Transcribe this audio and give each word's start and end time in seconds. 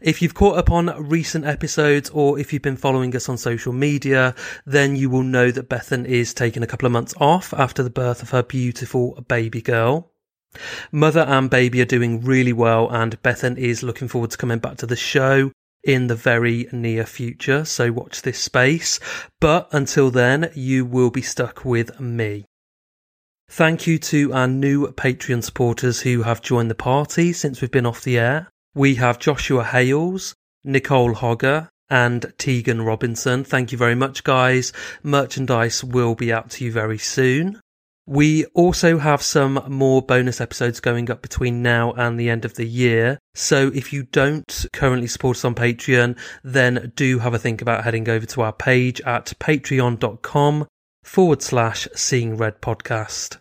If 0.00 0.22
you've 0.22 0.34
caught 0.34 0.58
up 0.58 0.70
on 0.70 1.08
recent 1.08 1.44
episodes 1.44 2.10
or 2.10 2.38
if 2.38 2.52
you've 2.52 2.62
been 2.62 2.76
following 2.76 3.14
us 3.16 3.28
on 3.28 3.38
social 3.38 3.72
media, 3.72 4.34
then 4.64 4.96
you 4.96 5.10
will 5.10 5.22
know 5.22 5.50
that 5.50 5.68
Bethan 5.68 6.06
is 6.06 6.34
taking 6.34 6.62
a 6.62 6.66
couple 6.66 6.86
of 6.86 6.92
months 6.92 7.14
off 7.18 7.52
after 7.54 7.82
the 7.82 7.90
birth 7.90 8.22
of 8.22 8.30
her 8.30 8.42
beautiful 8.42 9.24
baby 9.28 9.60
girl. 9.60 10.10
Mother 10.90 11.20
and 11.20 11.50
baby 11.50 11.80
are 11.82 11.86
doing 11.86 12.22
really 12.24 12.52
well, 12.52 12.88
and 12.90 13.20
Bethan 13.22 13.58
is 13.58 13.82
looking 13.82 14.08
forward 14.08 14.30
to 14.30 14.38
coming 14.38 14.58
back 14.58 14.78
to 14.78 14.86
the 14.86 14.96
show 14.96 15.52
in 15.84 16.08
the 16.08 16.14
very 16.14 16.68
near 16.72 17.04
future. 17.04 17.64
So 17.64 17.92
watch 17.92 18.22
this 18.22 18.38
space. 18.38 18.98
But 19.40 19.68
until 19.72 20.10
then, 20.10 20.50
you 20.54 20.84
will 20.84 21.10
be 21.10 21.22
stuck 21.22 21.64
with 21.64 22.00
me. 22.00 22.46
Thank 23.48 23.86
you 23.86 23.98
to 23.98 24.32
our 24.32 24.48
new 24.48 24.88
Patreon 24.88 25.44
supporters 25.44 26.00
who 26.00 26.22
have 26.22 26.42
joined 26.42 26.70
the 26.70 26.74
party 26.74 27.32
since 27.32 27.60
we've 27.60 27.70
been 27.70 27.86
off 27.86 28.02
the 28.02 28.18
air. 28.18 28.48
We 28.76 28.96
have 28.96 29.18
Joshua 29.18 29.64
Hales, 29.64 30.34
Nicole 30.62 31.14
Hogger, 31.14 31.70
and 31.88 32.30
Tegan 32.36 32.82
Robinson. 32.82 33.42
Thank 33.42 33.72
you 33.72 33.78
very 33.78 33.94
much, 33.94 34.22
guys. 34.22 34.70
Merchandise 35.02 35.82
will 35.82 36.14
be 36.14 36.30
out 36.30 36.50
to 36.50 36.64
you 36.66 36.72
very 36.72 36.98
soon. 36.98 37.58
We 38.04 38.44
also 38.52 38.98
have 38.98 39.22
some 39.22 39.64
more 39.68 40.02
bonus 40.02 40.42
episodes 40.42 40.80
going 40.80 41.10
up 41.10 41.22
between 41.22 41.62
now 41.62 41.92
and 41.92 42.20
the 42.20 42.28
end 42.28 42.44
of 42.44 42.56
the 42.56 42.66
year. 42.66 43.18
So 43.34 43.68
if 43.74 43.94
you 43.94 44.02
don't 44.02 44.66
currently 44.74 45.06
support 45.06 45.38
us 45.38 45.44
on 45.46 45.54
Patreon, 45.54 46.18
then 46.44 46.92
do 46.94 47.20
have 47.20 47.32
a 47.32 47.38
think 47.38 47.62
about 47.62 47.82
heading 47.82 48.06
over 48.10 48.26
to 48.26 48.42
our 48.42 48.52
page 48.52 49.00
at 49.00 49.32
patreon.com 49.40 50.66
forward 51.02 51.40
slash 51.40 51.88
seeing 51.94 52.36
red 52.36 52.60
podcast. 52.60 53.38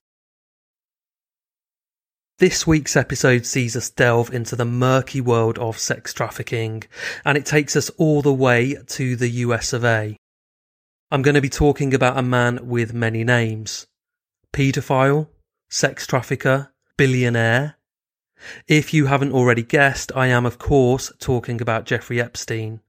This 2.38 2.68
week's 2.68 2.98
episode 2.98 3.46
sees 3.46 3.78
us 3.78 3.90
delve 3.90 4.34
into 4.34 4.58
the 4.58 4.66
murky 4.66 5.22
world 5.22 5.58
of 5.58 5.80
sex 5.80 6.14
trafficking, 6.14 6.84
and 7.24 7.38
it 7.38 7.46
takes 7.46 7.78
us 7.78 7.90
all 7.92 8.22
the 8.22 8.34
way 8.34 8.76
to 8.88 9.16
the 9.16 9.30
US 9.30 9.72
of 9.72 9.86
A. 9.86 10.18
I'm 11.10 11.22
going 11.22 11.36
to 11.36 11.42
be 11.42 11.48
talking 11.48 11.94
about 11.94 12.18
a 12.18 12.22
man 12.22 12.68
with 12.68 12.94
many 12.94 13.24
names 13.24 13.88
paedophile, 14.52 15.30
sex 15.70 16.06
trafficker, 16.06 16.74
billionaire. 16.98 17.78
If 18.68 18.94
you 18.94 19.06
haven't 19.06 19.32
already 19.32 19.64
guessed, 19.64 20.12
I 20.14 20.28
am, 20.28 20.46
of 20.46 20.60
course, 20.60 21.14
talking 21.20 21.62
about 21.62 21.86
Jeffrey 21.86 22.20
Epstein. 22.20 22.82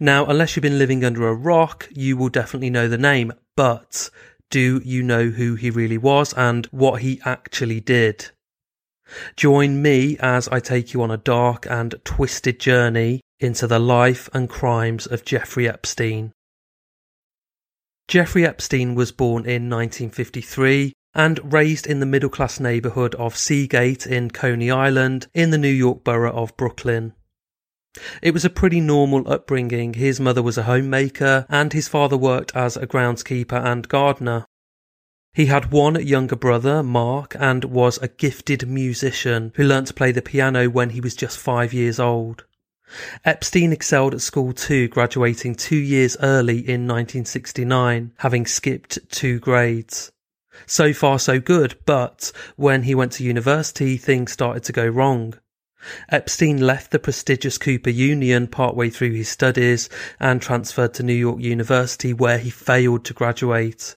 Now, 0.00 0.26
unless 0.26 0.56
you've 0.56 0.64
been 0.64 0.80
living 0.80 1.04
under 1.04 1.28
a 1.28 1.32
rock, 1.32 1.88
you 1.92 2.16
will 2.16 2.28
definitely 2.28 2.70
know 2.70 2.88
the 2.88 2.98
name, 2.98 3.32
but 3.54 4.10
do 4.50 4.82
you 4.84 5.04
know 5.04 5.28
who 5.28 5.54
he 5.54 5.70
really 5.70 5.98
was 5.98 6.32
and 6.32 6.66
what 6.72 7.02
he 7.02 7.20
actually 7.24 7.78
did? 7.78 8.32
Join 9.36 9.80
me 9.82 10.16
as 10.20 10.48
I 10.48 10.60
take 10.60 10.92
you 10.92 11.02
on 11.02 11.10
a 11.10 11.16
dark 11.16 11.66
and 11.68 11.94
twisted 12.04 12.60
journey 12.60 13.20
into 13.40 13.66
the 13.66 13.78
life 13.78 14.28
and 14.32 14.48
crimes 14.48 15.06
of 15.06 15.24
Jeffrey 15.24 15.68
Epstein. 15.68 16.32
Jeffrey 18.08 18.46
Epstein 18.46 18.94
was 18.94 19.12
born 19.12 19.44
in 19.44 19.68
1953 19.68 20.92
and 21.14 21.52
raised 21.52 21.86
in 21.86 22.00
the 22.00 22.06
middle 22.06 22.30
class 22.30 22.60
neighbourhood 22.60 23.14
of 23.16 23.36
Seagate 23.36 24.06
in 24.06 24.30
Coney 24.30 24.70
Island 24.70 25.26
in 25.34 25.50
the 25.50 25.58
New 25.58 25.68
York 25.68 26.04
borough 26.04 26.32
of 26.32 26.56
Brooklyn. 26.56 27.12
It 28.22 28.32
was 28.32 28.44
a 28.44 28.50
pretty 28.50 28.80
normal 28.80 29.30
upbringing. 29.30 29.94
His 29.94 30.20
mother 30.20 30.42
was 30.42 30.56
a 30.56 30.62
homemaker 30.64 31.46
and 31.48 31.72
his 31.72 31.88
father 31.88 32.16
worked 32.16 32.54
as 32.54 32.76
a 32.76 32.86
groundskeeper 32.86 33.62
and 33.62 33.88
gardener. 33.88 34.46
He 35.38 35.46
had 35.46 35.70
one 35.70 36.04
younger 36.04 36.34
brother, 36.34 36.82
Mark, 36.82 37.36
and 37.38 37.62
was 37.66 37.96
a 37.98 38.08
gifted 38.08 38.66
musician 38.66 39.52
who 39.54 39.62
learnt 39.62 39.86
to 39.86 39.94
play 39.94 40.10
the 40.10 40.20
piano 40.20 40.68
when 40.68 40.90
he 40.90 41.00
was 41.00 41.14
just 41.14 41.38
five 41.38 41.72
years 41.72 42.00
old. 42.00 42.44
Epstein 43.24 43.72
excelled 43.72 44.14
at 44.14 44.20
school 44.20 44.52
too, 44.52 44.88
graduating 44.88 45.54
two 45.54 45.76
years 45.76 46.16
early 46.20 46.56
in 46.56 46.88
1969, 46.88 48.14
having 48.16 48.46
skipped 48.46 48.98
two 49.12 49.38
grades. 49.38 50.10
So 50.66 50.92
far 50.92 51.20
so 51.20 51.38
good, 51.38 51.78
but 51.86 52.32
when 52.56 52.82
he 52.82 52.96
went 52.96 53.12
to 53.12 53.22
university, 53.22 53.96
things 53.96 54.32
started 54.32 54.64
to 54.64 54.72
go 54.72 54.88
wrong. 54.88 55.34
Epstein 56.08 56.58
left 56.60 56.90
the 56.90 56.98
prestigious 56.98 57.58
Cooper 57.58 57.90
Union 57.90 58.48
partway 58.48 58.90
through 58.90 59.12
his 59.12 59.28
studies 59.28 59.88
and 60.18 60.42
transferred 60.42 60.94
to 60.94 61.04
New 61.04 61.12
York 61.14 61.38
University 61.38 62.12
where 62.12 62.38
he 62.38 62.50
failed 62.50 63.04
to 63.04 63.14
graduate. 63.14 63.94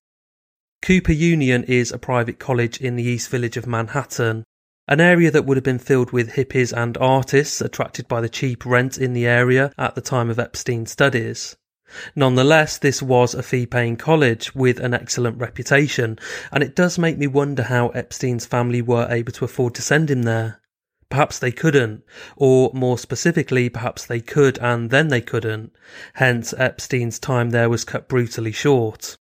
Cooper 0.81 1.11
Union 1.11 1.63
is 1.65 1.91
a 1.91 1.99
private 1.99 2.39
college 2.39 2.81
in 2.81 2.95
the 2.95 3.03
East 3.03 3.29
Village 3.29 3.55
of 3.55 3.67
Manhattan, 3.67 4.43
an 4.87 4.99
area 4.99 5.29
that 5.29 5.45
would 5.45 5.55
have 5.55 5.63
been 5.63 5.77
filled 5.77 6.11
with 6.11 6.31
hippies 6.31 6.75
and 6.75 6.97
artists 6.97 7.61
attracted 7.61 8.07
by 8.07 8.19
the 8.19 8.27
cheap 8.27 8.65
rent 8.65 8.97
in 8.97 9.13
the 9.13 9.27
area 9.27 9.71
at 9.77 9.93
the 9.93 10.01
time 10.01 10.27
of 10.31 10.39
Epstein's 10.39 10.89
studies. 10.89 11.55
Nonetheless, 12.15 12.79
this 12.79 12.99
was 12.99 13.35
a 13.35 13.43
fee 13.43 13.67
paying 13.67 13.95
college 13.95 14.55
with 14.55 14.79
an 14.79 14.95
excellent 14.95 15.37
reputation, 15.37 16.17
and 16.51 16.63
it 16.63 16.75
does 16.75 16.97
make 16.97 17.19
me 17.19 17.27
wonder 17.27 17.61
how 17.61 17.89
Epstein's 17.89 18.47
family 18.47 18.81
were 18.81 19.07
able 19.07 19.33
to 19.33 19.45
afford 19.45 19.75
to 19.75 19.83
send 19.83 20.09
him 20.09 20.23
there. 20.23 20.61
Perhaps 21.11 21.37
they 21.37 21.51
couldn't, 21.51 22.03
or 22.35 22.71
more 22.73 22.97
specifically, 22.97 23.69
perhaps 23.69 24.07
they 24.07 24.19
could 24.19 24.57
and 24.57 24.89
then 24.89 25.09
they 25.09 25.21
couldn't. 25.21 25.73
Hence, 26.15 26.55
Epstein's 26.57 27.19
time 27.19 27.51
there 27.51 27.69
was 27.69 27.83
cut 27.83 28.09
brutally 28.09 28.51
short. 28.51 29.17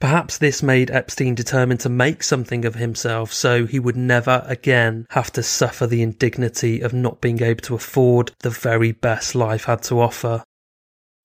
Perhaps 0.00 0.38
this 0.38 0.62
made 0.62 0.90
Epstein 0.90 1.34
determined 1.34 1.80
to 1.80 1.90
make 1.90 2.22
something 2.22 2.64
of 2.64 2.74
himself 2.74 3.34
so 3.34 3.66
he 3.66 3.78
would 3.78 3.96
never 3.96 4.42
again 4.46 5.06
have 5.10 5.30
to 5.32 5.42
suffer 5.42 5.86
the 5.86 6.00
indignity 6.00 6.80
of 6.80 6.94
not 6.94 7.20
being 7.20 7.42
able 7.42 7.60
to 7.60 7.74
afford 7.74 8.32
the 8.38 8.48
very 8.48 8.92
best 8.92 9.34
life 9.34 9.64
had 9.64 9.82
to 9.82 10.00
offer. 10.00 10.42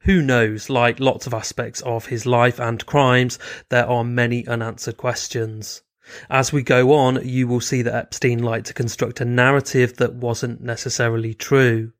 Who 0.01 0.21
knows, 0.21 0.69
like 0.69 0.99
lots 0.99 1.25
of 1.25 1.33
aspects 1.33 1.79
of 1.81 2.07
his 2.07 2.25
life 2.25 2.59
and 2.59 2.85
crimes, 2.85 3.39
there 3.69 3.87
are 3.87 4.03
many 4.03 4.45
unanswered 4.45 4.97
questions. 4.97 5.81
As 6.29 6.51
we 6.51 6.61
go 6.61 6.93
on, 6.93 7.25
you 7.27 7.47
will 7.47 7.61
see 7.61 7.81
that 7.81 7.95
Epstein 7.95 8.43
liked 8.43 8.67
to 8.67 8.73
construct 8.73 9.21
a 9.21 9.25
narrative 9.25 9.95
that 9.97 10.15
wasn't 10.15 10.61
necessarily 10.61 11.33
true. 11.33 11.93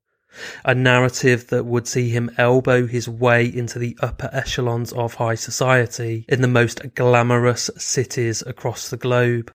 A 0.64 0.76
narrative 0.76 1.48
that 1.48 1.66
would 1.66 1.88
see 1.88 2.10
him 2.10 2.32
elbow 2.38 2.88
his 2.88 3.08
way 3.08 3.46
into 3.46 3.80
the 3.80 3.98
upper 4.02 4.30
echelons 4.32 4.92
of 4.94 5.16
high 5.16 5.36
society 5.36 6.26
in 6.28 6.42
the 6.42 6.48
most 6.48 6.96
glamorous 6.96 7.70
cities 7.78 8.44
across 8.46 8.90
the 8.90 8.98
globe. 8.98 9.52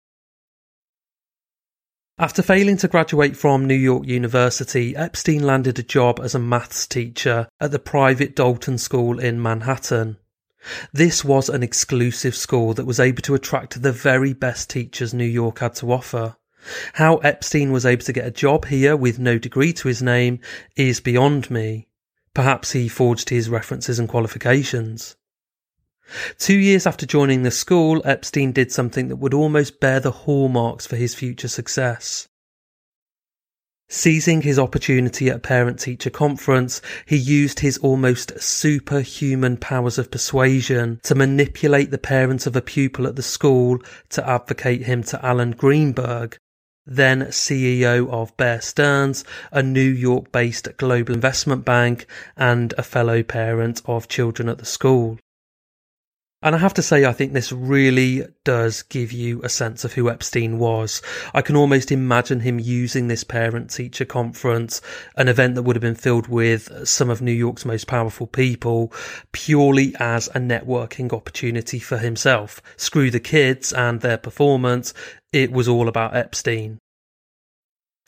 After 2.18 2.42
failing 2.42 2.76
to 2.76 2.88
graduate 2.88 3.34
from 3.34 3.66
New 3.66 3.74
York 3.74 4.06
University, 4.06 4.94
Epstein 4.94 5.42
landed 5.42 5.78
a 5.78 5.82
job 5.82 6.20
as 6.20 6.34
a 6.34 6.38
maths 6.38 6.86
teacher 6.86 7.48
at 7.58 7.70
the 7.70 7.78
private 7.78 8.36
Dalton 8.36 8.76
School 8.76 9.18
in 9.18 9.40
Manhattan. 9.40 10.18
This 10.92 11.24
was 11.24 11.48
an 11.48 11.62
exclusive 11.62 12.36
school 12.36 12.74
that 12.74 12.84
was 12.84 13.00
able 13.00 13.22
to 13.22 13.34
attract 13.34 13.80
the 13.80 13.92
very 13.92 14.34
best 14.34 14.68
teachers 14.68 15.14
New 15.14 15.24
York 15.24 15.60
had 15.60 15.74
to 15.76 15.90
offer. 15.92 16.36
How 16.94 17.16
Epstein 17.18 17.72
was 17.72 17.86
able 17.86 18.04
to 18.04 18.12
get 18.12 18.26
a 18.26 18.30
job 18.30 18.66
here 18.66 18.96
with 18.96 19.18
no 19.18 19.38
degree 19.38 19.72
to 19.74 19.88
his 19.88 20.02
name 20.02 20.40
is 20.76 21.00
beyond 21.00 21.50
me. 21.50 21.88
Perhaps 22.34 22.72
he 22.72 22.88
forged 22.88 23.30
his 23.30 23.48
references 23.48 23.98
and 23.98 24.08
qualifications. 24.08 25.16
Two 26.38 26.58
years 26.58 26.86
after 26.86 27.06
joining 27.06 27.42
the 27.42 27.50
school, 27.50 28.02
Epstein 28.04 28.52
did 28.52 28.72
something 28.72 29.08
that 29.08 29.16
would 29.16 29.34
almost 29.34 29.80
bear 29.80 30.00
the 30.00 30.10
hallmarks 30.10 30.86
for 30.86 30.96
his 30.96 31.14
future 31.14 31.48
success. 31.48 32.28
Seizing 33.88 34.42
his 34.42 34.56
opportunity 34.56 35.28
at 35.28 35.36
a 35.36 35.40
parent 35.40 35.80
teacher 35.80 36.10
conference, 36.10 36.80
he 37.06 37.16
used 37.16 37.58
his 37.58 37.76
almost 37.78 38.40
superhuman 38.40 39.56
powers 39.56 39.98
of 39.98 40.12
persuasion 40.12 41.00
to 41.02 41.16
manipulate 41.16 41.90
the 41.90 41.98
parents 41.98 42.46
of 42.46 42.54
a 42.54 42.62
pupil 42.62 43.08
at 43.08 43.16
the 43.16 43.22
school 43.22 43.78
to 44.10 44.28
advocate 44.28 44.84
him 44.84 45.02
to 45.02 45.26
Alan 45.26 45.50
Greenberg, 45.50 46.38
then 46.86 47.22
CEO 47.26 48.08
of 48.10 48.36
Bear 48.36 48.60
Stearns, 48.60 49.24
a 49.52 49.62
New 49.62 49.80
York 49.80 50.32
based 50.32 50.68
global 50.76 51.14
investment 51.14 51.64
bank 51.64 52.06
and 52.36 52.74
a 52.76 52.82
fellow 52.82 53.22
parent 53.22 53.82
of 53.86 54.08
children 54.08 54.48
at 54.48 54.58
the 54.58 54.64
school. 54.64 55.18
And 56.42 56.54
I 56.54 56.58
have 56.58 56.72
to 56.74 56.82
say, 56.82 57.04
I 57.04 57.12
think 57.12 57.34
this 57.34 57.52
really 57.52 58.26
does 58.44 58.80
give 58.80 59.12
you 59.12 59.42
a 59.42 59.50
sense 59.50 59.84
of 59.84 59.92
who 59.92 60.08
Epstein 60.08 60.58
was. 60.58 61.02
I 61.34 61.42
can 61.42 61.54
almost 61.54 61.92
imagine 61.92 62.40
him 62.40 62.58
using 62.58 63.08
this 63.08 63.24
parent 63.24 63.70
teacher 63.70 64.06
conference, 64.06 64.80
an 65.16 65.28
event 65.28 65.54
that 65.56 65.64
would 65.64 65.76
have 65.76 65.82
been 65.82 65.94
filled 65.94 66.28
with 66.28 66.88
some 66.88 67.10
of 67.10 67.20
New 67.20 67.30
York's 67.30 67.66
most 67.66 67.86
powerful 67.86 68.26
people, 68.26 68.90
purely 69.32 69.94
as 70.00 70.28
a 70.28 70.38
networking 70.38 71.12
opportunity 71.12 71.78
for 71.78 71.98
himself. 71.98 72.62
Screw 72.78 73.10
the 73.10 73.20
kids 73.20 73.70
and 73.70 74.00
their 74.00 74.16
performance. 74.16 74.94
It 75.32 75.52
was 75.52 75.68
all 75.68 75.88
about 75.88 76.16
Epstein. 76.16 76.78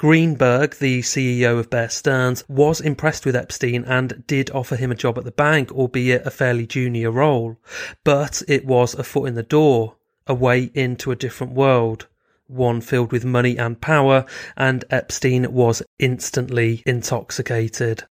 Greenberg, 0.01 0.79
the 0.79 1.01
CEO 1.03 1.61
of 1.61 1.71
Bear 1.71 1.89
Stearns, 1.89 2.43
was 2.49 2.81
impressed 2.81 3.25
with 3.25 3.37
Epstein 3.37 3.85
and 3.85 4.27
did 4.27 4.51
offer 4.51 4.75
him 4.75 4.91
a 4.91 4.97
job 4.97 5.17
at 5.17 5.23
the 5.23 5.31
bank, 5.31 5.71
albeit 5.71 6.27
a 6.27 6.31
fairly 6.33 6.67
junior 6.67 7.13
role. 7.13 7.57
But 8.03 8.43
it 8.49 8.65
was 8.65 8.95
a 8.95 9.05
foot 9.05 9.29
in 9.29 9.37
the 9.37 9.45
door, 9.45 9.99
a 10.27 10.35
way 10.35 10.73
into 10.75 11.13
a 11.13 11.17
different 11.17 11.53
world, 11.53 12.09
one 12.49 12.81
filled 12.81 13.13
with 13.13 13.25
money 13.25 13.57
and 13.57 13.81
power, 13.81 14.27
and 14.57 14.85
Epstein 14.91 15.53
was 15.53 15.85
instantly 16.01 16.83
intoxicated. 16.85 18.03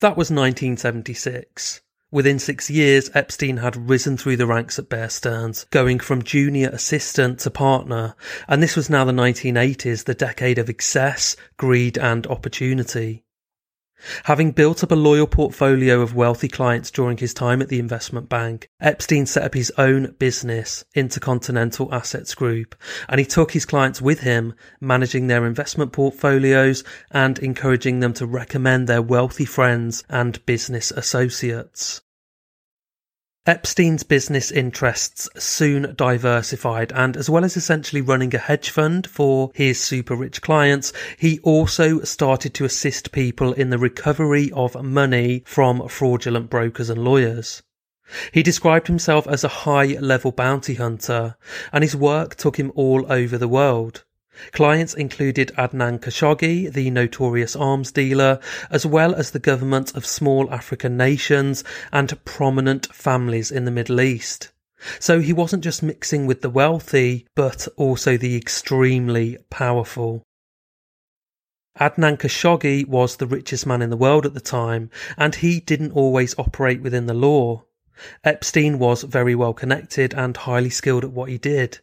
That 0.00 0.16
was 0.16 0.30
1976. 0.30 1.82
Within 2.12 2.40
six 2.40 2.68
years, 2.68 3.08
Epstein 3.14 3.58
had 3.58 3.88
risen 3.88 4.16
through 4.16 4.36
the 4.36 4.46
ranks 4.46 4.80
at 4.80 4.88
Bear 4.88 5.08
Stearns, 5.08 5.66
going 5.70 6.00
from 6.00 6.22
junior 6.24 6.68
assistant 6.70 7.38
to 7.40 7.50
partner, 7.50 8.16
and 8.48 8.60
this 8.60 8.74
was 8.74 8.90
now 8.90 9.04
the 9.04 9.12
1980s, 9.12 10.04
the 10.04 10.14
decade 10.14 10.58
of 10.58 10.68
excess, 10.68 11.36
greed, 11.56 11.96
and 11.96 12.26
opportunity. 12.26 13.22
Having 14.24 14.52
built 14.52 14.82
up 14.82 14.90
a 14.90 14.96
loyal 14.96 15.26
portfolio 15.26 16.00
of 16.00 16.14
wealthy 16.14 16.48
clients 16.48 16.90
during 16.90 17.16
his 17.16 17.34
time 17.34 17.60
at 17.60 17.68
the 17.68 17.78
investment 17.78 18.28
bank, 18.28 18.68
Epstein 18.80 19.26
set 19.26 19.44
up 19.44 19.54
his 19.54 19.72
own 19.78 20.14
business, 20.18 20.84
Intercontinental 20.94 21.92
Assets 21.94 22.34
Group, 22.34 22.74
and 23.08 23.18
he 23.18 23.26
took 23.26 23.52
his 23.52 23.66
clients 23.66 24.00
with 24.00 24.20
him, 24.20 24.54
managing 24.80 25.26
their 25.26 25.46
investment 25.46 25.92
portfolios 25.92 26.84
and 27.10 27.38
encouraging 27.38 28.00
them 28.00 28.12
to 28.14 28.26
recommend 28.26 28.88
their 28.88 29.02
wealthy 29.02 29.44
friends 29.44 30.04
and 30.08 30.44
business 30.46 30.90
associates. 30.90 32.02
Epstein's 33.46 34.02
business 34.02 34.50
interests 34.50 35.26
soon 35.38 35.94
diversified, 35.96 36.92
and 36.92 37.16
as 37.16 37.30
well 37.30 37.42
as 37.42 37.56
essentially 37.56 38.02
running 38.02 38.34
a 38.34 38.38
hedge 38.38 38.68
fund 38.68 39.06
for 39.06 39.50
his 39.54 39.80
super 39.82 40.14
rich 40.14 40.42
clients, 40.42 40.92
he 41.18 41.38
also 41.38 42.00
started 42.00 42.52
to 42.52 42.66
assist 42.66 43.12
people 43.12 43.54
in 43.54 43.70
the 43.70 43.78
recovery 43.78 44.52
of 44.52 44.82
money 44.82 45.42
from 45.46 45.88
fraudulent 45.88 46.50
brokers 46.50 46.90
and 46.90 47.02
lawyers. 47.02 47.62
He 48.30 48.42
described 48.42 48.88
himself 48.88 49.26
as 49.26 49.42
a 49.42 49.48
high 49.48 49.96
level 49.98 50.32
bounty 50.32 50.74
hunter, 50.74 51.36
and 51.72 51.82
his 51.82 51.96
work 51.96 52.34
took 52.34 52.58
him 52.58 52.70
all 52.74 53.10
over 53.10 53.38
the 53.38 53.48
world. 53.48 54.04
Clients 54.52 54.94
included 54.94 55.52
Adnan 55.58 56.00
Khashoggi, 56.00 56.72
the 56.72 56.90
notorious 56.90 57.54
arms 57.54 57.92
dealer, 57.92 58.40
as 58.70 58.86
well 58.86 59.14
as 59.14 59.30
the 59.30 59.38
governments 59.38 59.92
of 59.92 60.06
small 60.06 60.50
African 60.52 60.96
nations 60.96 61.64
and 61.92 62.24
prominent 62.24 62.86
families 62.94 63.50
in 63.50 63.64
the 63.64 63.70
Middle 63.70 64.00
East. 64.00 64.50
So 64.98 65.20
he 65.20 65.32
wasn't 65.32 65.64
just 65.64 65.82
mixing 65.82 66.26
with 66.26 66.40
the 66.40 66.50
wealthy, 66.50 67.26
but 67.36 67.68
also 67.76 68.16
the 68.16 68.36
extremely 68.36 69.38
powerful. 69.50 70.22
Adnan 71.78 72.18
Khashoggi 72.18 72.86
was 72.86 73.16
the 73.16 73.26
richest 73.26 73.66
man 73.66 73.82
in 73.82 73.90
the 73.90 73.96
world 73.96 74.26
at 74.26 74.34
the 74.34 74.40
time, 74.40 74.90
and 75.16 75.34
he 75.34 75.60
didn't 75.60 75.92
always 75.92 76.34
operate 76.38 76.82
within 76.82 77.06
the 77.06 77.14
law. 77.14 77.64
Epstein 78.24 78.78
was 78.78 79.02
very 79.02 79.34
well 79.34 79.52
connected 79.52 80.14
and 80.14 80.36
highly 80.36 80.70
skilled 80.70 81.04
at 81.04 81.12
what 81.12 81.28
he 81.28 81.38
did. 81.38 81.78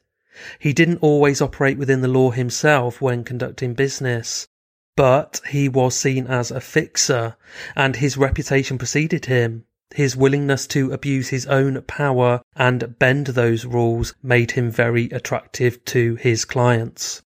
He 0.59 0.71
didn't 0.71 0.99
always 1.01 1.41
operate 1.41 1.79
within 1.79 2.01
the 2.01 2.07
law 2.07 2.29
himself 2.29 3.01
when 3.01 3.23
conducting 3.23 3.73
business, 3.73 4.47
but 4.95 5.41
he 5.49 5.67
was 5.67 5.95
seen 5.95 6.27
as 6.27 6.51
a 6.51 6.61
fixer, 6.61 7.35
and 7.75 7.95
his 7.95 8.17
reputation 8.17 8.77
preceded 8.77 9.25
him. 9.25 9.63
His 9.95 10.15
willingness 10.15 10.67
to 10.67 10.91
abuse 10.91 11.29
his 11.29 11.47
own 11.47 11.81
power 11.83 12.41
and 12.55 12.99
bend 12.99 13.27
those 13.27 13.65
rules 13.65 14.13
made 14.21 14.51
him 14.51 14.69
very 14.69 15.05
attractive 15.05 15.83
to 15.85 16.15
his 16.15 16.45
clients. 16.45 17.23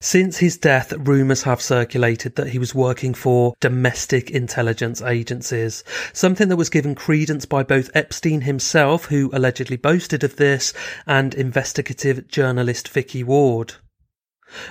Since 0.00 0.38
his 0.38 0.56
death, 0.56 0.92
rumours 0.92 1.42
have 1.42 1.60
circulated 1.60 2.36
that 2.36 2.50
he 2.50 2.58
was 2.58 2.72
working 2.72 3.14
for 3.14 3.54
domestic 3.60 4.30
intelligence 4.30 5.02
agencies, 5.02 5.82
something 6.12 6.48
that 6.48 6.56
was 6.56 6.70
given 6.70 6.94
credence 6.94 7.46
by 7.46 7.64
both 7.64 7.90
Epstein 7.94 8.42
himself, 8.42 9.06
who 9.06 9.28
allegedly 9.32 9.76
boasted 9.76 10.22
of 10.22 10.36
this, 10.36 10.72
and 11.04 11.34
investigative 11.34 12.28
journalist 12.28 12.88
Vicky 12.88 13.24
Ward. 13.24 13.74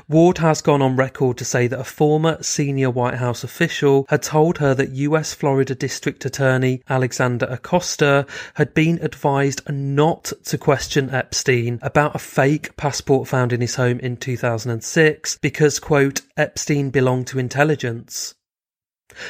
Ward 0.07 0.39
has 0.39 0.61
gone 0.61 0.81
on 0.81 0.95
record 0.95 1.37
to 1.37 1.45
say 1.45 1.67
that 1.67 1.79
a 1.79 1.83
former 1.83 2.41
senior 2.41 2.89
White 2.89 3.15
House 3.15 3.43
official 3.43 4.05
had 4.09 4.23
told 4.23 4.57
her 4.57 4.73
that 4.73 4.91
US 4.91 5.33
Florida 5.33 5.75
District 5.75 6.23
Attorney 6.25 6.81
Alexander 6.89 7.45
Acosta 7.49 8.25
had 8.55 8.73
been 8.73 8.99
advised 9.01 9.61
not 9.69 10.31
to 10.45 10.57
question 10.57 11.09
Epstein 11.09 11.79
about 11.81 12.15
a 12.15 12.19
fake 12.19 12.75
passport 12.77 13.27
found 13.27 13.53
in 13.53 13.61
his 13.61 13.75
home 13.75 13.99
in 13.99 14.17
2006 14.17 15.37
because, 15.41 15.79
quote, 15.79 16.21
Epstein 16.35 16.89
belonged 16.89 17.27
to 17.27 17.39
intelligence. 17.39 18.35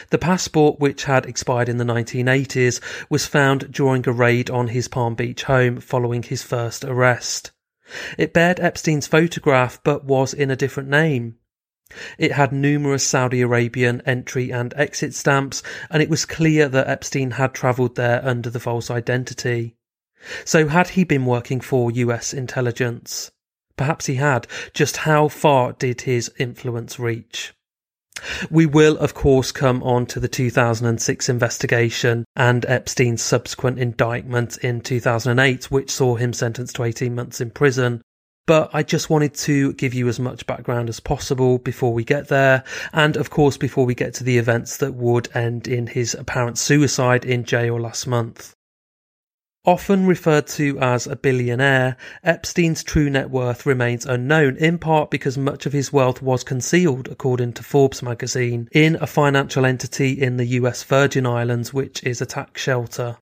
The 0.09 0.17
passport, 0.17 0.79
which 0.79 1.03
had 1.03 1.25
expired 1.25 1.69
in 1.69 1.77
the 1.77 1.85
1980s, 1.85 2.81
was 3.09 3.25
found 3.25 3.71
during 3.71 4.07
a 4.07 4.11
raid 4.11 4.49
on 4.49 4.69
his 4.69 4.87
Palm 4.87 5.15
Beach 5.15 5.43
home 5.43 5.79
following 5.79 6.23
his 6.23 6.43
first 6.43 6.83
arrest. 6.83 7.51
It 8.17 8.33
bared 8.33 8.59
Epstein's 8.59 9.07
photograph 9.07 9.79
but 9.83 10.03
was 10.03 10.33
in 10.33 10.51
a 10.51 10.55
different 10.55 10.89
name. 10.89 11.37
It 12.17 12.33
had 12.33 12.51
numerous 12.51 13.03
Saudi 13.03 13.41
Arabian 13.41 14.01
entry 14.05 14.51
and 14.51 14.73
exit 14.75 15.13
stamps, 15.13 15.63
and 15.89 16.03
it 16.03 16.09
was 16.09 16.25
clear 16.25 16.67
that 16.67 16.87
Epstein 16.87 17.31
had 17.31 17.53
travelled 17.53 17.95
there 17.95 18.19
under 18.25 18.49
the 18.49 18.59
false 18.59 18.91
identity. 18.91 19.77
So 20.43 20.67
had 20.67 20.89
he 20.89 21.05
been 21.05 21.25
working 21.25 21.61
for 21.61 21.91
US 21.91 22.33
intelligence? 22.33 23.31
Perhaps 23.77 24.07
he 24.07 24.15
had. 24.15 24.47
Just 24.73 24.97
how 24.97 25.27
far 25.29 25.71
did 25.73 26.01
his 26.01 26.31
influence 26.37 26.99
reach? 26.99 27.53
We 28.49 28.65
will, 28.65 28.97
of 28.97 29.13
course, 29.13 29.51
come 29.51 29.81
on 29.83 30.05
to 30.07 30.19
the 30.19 30.27
2006 30.27 31.29
investigation 31.29 32.25
and 32.35 32.65
Epstein's 32.65 33.21
subsequent 33.21 33.79
indictment 33.79 34.57
in 34.57 34.81
2008, 34.81 35.71
which 35.71 35.91
saw 35.91 36.15
him 36.15 36.33
sentenced 36.33 36.75
to 36.75 36.83
18 36.83 37.13
months 37.15 37.41
in 37.41 37.51
prison. 37.51 38.01
But 38.47 38.69
I 38.73 38.81
just 38.81 39.09
wanted 39.09 39.33
to 39.35 39.73
give 39.73 39.93
you 39.93 40.07
as 40.07 40.19
much 40.19 40.47
background 40.47 40.87
as 40.87 41.01
possible 41.01 41.57
before 41.57 41.93
we 41.93 42.05
get 42.05 42.29
there, 42.29 42.63
and 42.93 43.17
of 43.17 43.29
course, 43.29 43.57
before 43.57 43.85
we 43.85 43.93
get 43.93 44.13
to 44.15 44.23
the 44.23 44.37
events 44.37 44.77
that 44.77 44.93
would 44.93 45.27
end 45.35 45.67
in 45.67 45.87
his 45.87 46.13
apparent 46.13 46.57
suicide 46.57 47.25
in 47.25 47.43
jail 47.43 47.77
last 47.77 48.07
month. 48.07 48.55
Often 49.67 50.07
referred 50.07 50.47
to 50.47 50.79
as 50.79 51.07
a 51.07 51.17
billionaire, 51.17 51.97
Epstein's 52.23 52.85
true 52.85 53.09
net 53.09 53.29
worth 53.29 53.65
remains 53.65 54.05
unknown, 54.05 54.55
in 54.55 54.77
part 54.77 55.11
because 55.11 55.37
much 55.37 55.65
of 55.65 55.73
his 55.73 55.91
wealth 55.91 56.21
was 56.21 56.45
concealed, 56.45 57.09
according 57.09 57.51
to 57.51 57.63
Forbes 57.63 58.01
magazine, 58.01 58.69
in 58.71 58.95
a 59.01 59.05
financial 59.05 59.65
entity 59.65 60.11
in 60.11 60.37
the 60.37 60.45
US 60.61 60.83
Virgin 60.83 61.25
Islands, 61.25 61.73
which 61.73 62.01
is 62.05 62.21
a 62.21 62.25
tax 62.25 62.61
shelter. 62.61 63.17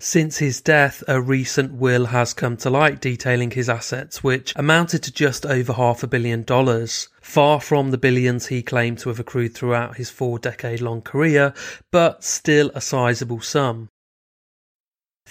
Since 0.00 0.38
his 0.38 0.60
death, 0.60 1.04
a 1.06 1.22
recent 1.22 1.74
will 1.74 2.06
has 2.06 2.34
come 2.34 2.56
to 2.56 2.68
light 2.68 3.00
detailing 3.00 3.52
his 3.52 3.68
assets, 3.68 4.24
which 4.24 4.52
amounted 4.56 5.04
to 5.04 5.12
just 5.12 5.46
over 5.46 5.72
half 5.72 6.02
a 6.02 6.08
billion 6.08 6.42
dollars, 6.42 7.08
far 7.20 7.60
from 7.60 7.92
the 7.92 7.98
billions 7.98 8.48
he 8.48 8.60
claimed 8.60 8.98
to 8.98 9.10
have 9.10 9.20
accrued 9.20 9.54
throughout 9.54 9.98
his 9.98 10.10
four 10.10 10.40
decade 10.40 10.80
long 10.80 11.00
career, 11.00 11.54
but 11.92 12.24
still 12.24 12.72
a 12.74 12.80
sizable 12.80 13.40
sum. 13.40 13.88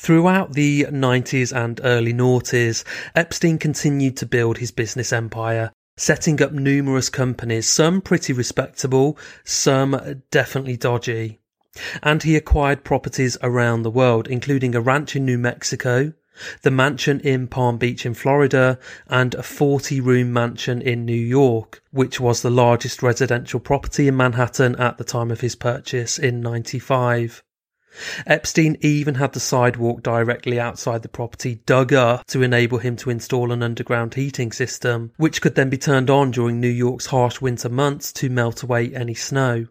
Throughout 0.01 0.53
the 0.53 0.85
90s 0.85 1.53
and 1.53 1.81
early 1.83 2.13
noughties, 2.13 2.85
Epstein 3.15 3.57
continued 3.57 4.15
to 4.17 4.25
build 4.25 4.57
his 4.57 4.71
business 4.71 5.11
empire, 5.11 5.73
setting 5.97 6.41
up 6.41 6.53
numerous 6.53 7.09
companies, 7.09 7.67
some 7.67 7.99
pretty 7.99 8.31
respectable, 8.31 9.17
some 9.43 10.23
definitely 10.31 10.77
dodgy. 10.77 11.41
And 12.01 12.23
he 12.23 12.37
acquired 12.37 12.85
properties 12.85 13.37
around 13.43 13.83
the 13.83 13.91
world, 13.91 14.29
including 14.29 14.73
a 14.73 14.79
ranch 14.79 15.17
in 15.17 15.25
New 15.25 15.37
Mexico, 15.37 16.13
the 16.61 16.71
mansion 16.71 17.19
in 17.19 17.49
Palm 17.49 17.77
Beach 17.77 18.05
in 18.05 18.13
Florida, 18.13 18.79
and 19.07 19.35
a 19.35 19.43
40 19.43 19.99
room 19.99 20.31
mansion 20.31 20.81
in 20.81 21.03
New 21.03 21.11
York, 21.11 21.83
which 21.91 22.21
was 22.21 22.41
the 22.41 22.49
largest 22.49 23.03
residential 23.03 23.59
property 23.59 24.07
in 24.07 24.15
Manhattan 24.15 24.77
at 24.77 24.97
the 24.97 25.03
time 25.03 25.29
of 25.29 25.41
his 25.41 25.55
purchase 25.55 26.17
in 26.17 26.39
95. 26.39 27.43
Epstein 28.27 28.77
even 28.81 29.15
had 29.15 29.33
the 29.33 29.39
sidewalk 29.39 30.03
directly 30.03 30.59
outside 30.59 31.01
the 31.01 31.09
property 31.09 31.55
dug 31.65 31.91
up 31.91 32.25
to 32.27 32.41
enable 32.41 32.77
him 32.77 32.95
to 32.95 33.09
install 33.09 33.51
an 33.51 33.63
underground 33.63 34.13
heating 34.13 34.51
system, 34.51 35.11
which 35.17 35.41
could 35.41 35.55
then 35.55 35.69
be 35.69 35.77
turned 35.77 36.09
on 36.09 36.31
during 36.31 36.59
New 36.59 36.69
York's 36.69 37.07
harsh 37.07 37.41
winter 37.41 37.69
months 37.69 38.13
to 38.13 38.29
melt 38.29 38.63
away 38.63 38.93
any 38.93 39.15
snow. 39.15 39.67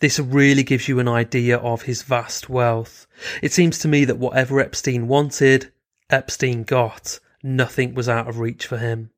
This 0.00 0.18
really 0.18 0.62
gives 0.62 0.88
you 0.88 0.98
an 1.00 1.08
idea 1.08 1.56
of 1.58 1.82
his 1.82 2.02
vast 2.02 2.48
wealth. 2.48 3.06
It 3.42 3.52
seems 3.52 3.78
to 3.80 3.88
me 3.88 4.04
that 4.04 4.18
whatever 4.18 4.60
Epstein 4.60 5.08
wanted, 5.08 5.72
Epstein 6.10 6.62
got. 6.62 7.18
Nothing 7.42 7.94
was 7.94 8.08
out 8.08 8.28
of 8.28 8.38
reach 8.38 8.66
for 8.66 8.78
him. 8.78 9.10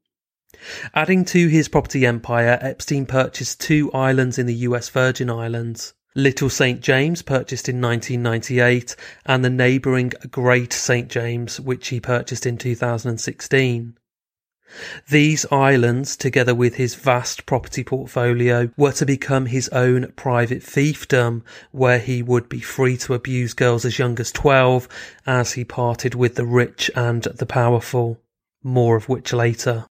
Adding 0.95 1.25
to 1.27 1.49
his 1.49 1.69
property 1.69 2.07
empire, 2.07 2.59
Epstein 2.61 3.07
purchased 3.07 3.61
two 3.61 3.93
islands 3.93 4.39
in 4.39 4.47
the 4.47 4.55
US 4.55 4.89
Virgin 4.89 5.29
Islands. 5.29 5.93
Little 6.17 6.49
St. 6.49 6.81
James, 6.81 7.21
purchased 7.21 7.69
in 7.69 7.79
1998, 7.83 8.97
and 9.27 9.45
the 9.45 9.51
neighbouring 9.51 10.15
Great 10.31 10.73
St. 10.73 11.11
James, 11.11 11.61
which 11.61 11.89
he 11.89 12.01
purchased 12.01 12.47
in 12.47 12.57
2016. 12.57 13.99
These 15.11 15.45
islands, 15.53 16.17
together 16.17 16.55
with 16.55 16.77
his 16.77 16.95
vast 16.95 17.45
property 17.45 17.85
portfolio, 17.85 18.71
were 18.79 18.93
to 18.93 19.05
become 19.05 19.45
his 19.45 19.69
own 19.69 20.11
private 20.17 20.63
fiefdom, 20.63 21.43
where 21.71 21.99
he 21.99 22.23
would 22.23 22.49
be 22.49 22.61
free 22.61 22.97
to 22.97 23.13
abuse 23.13 23.53
girls 23.53 23.85
as 23.85 23.99
young 23.99 24.19
as 24.19 24.33
12 24.33 24.89
as 25.27 25.53
he 25.53 25.65
parted 25.65 26.15
with 26.15 26.37
the 26.37 26.47
rich 26.47 26.91
and 26.97 27.25
the 27.25 27.47
powerful. 27.47 28.19
More 28.63 28.97
of 28.97 29.11
which 29.11 29.35
later. 29.35 29.85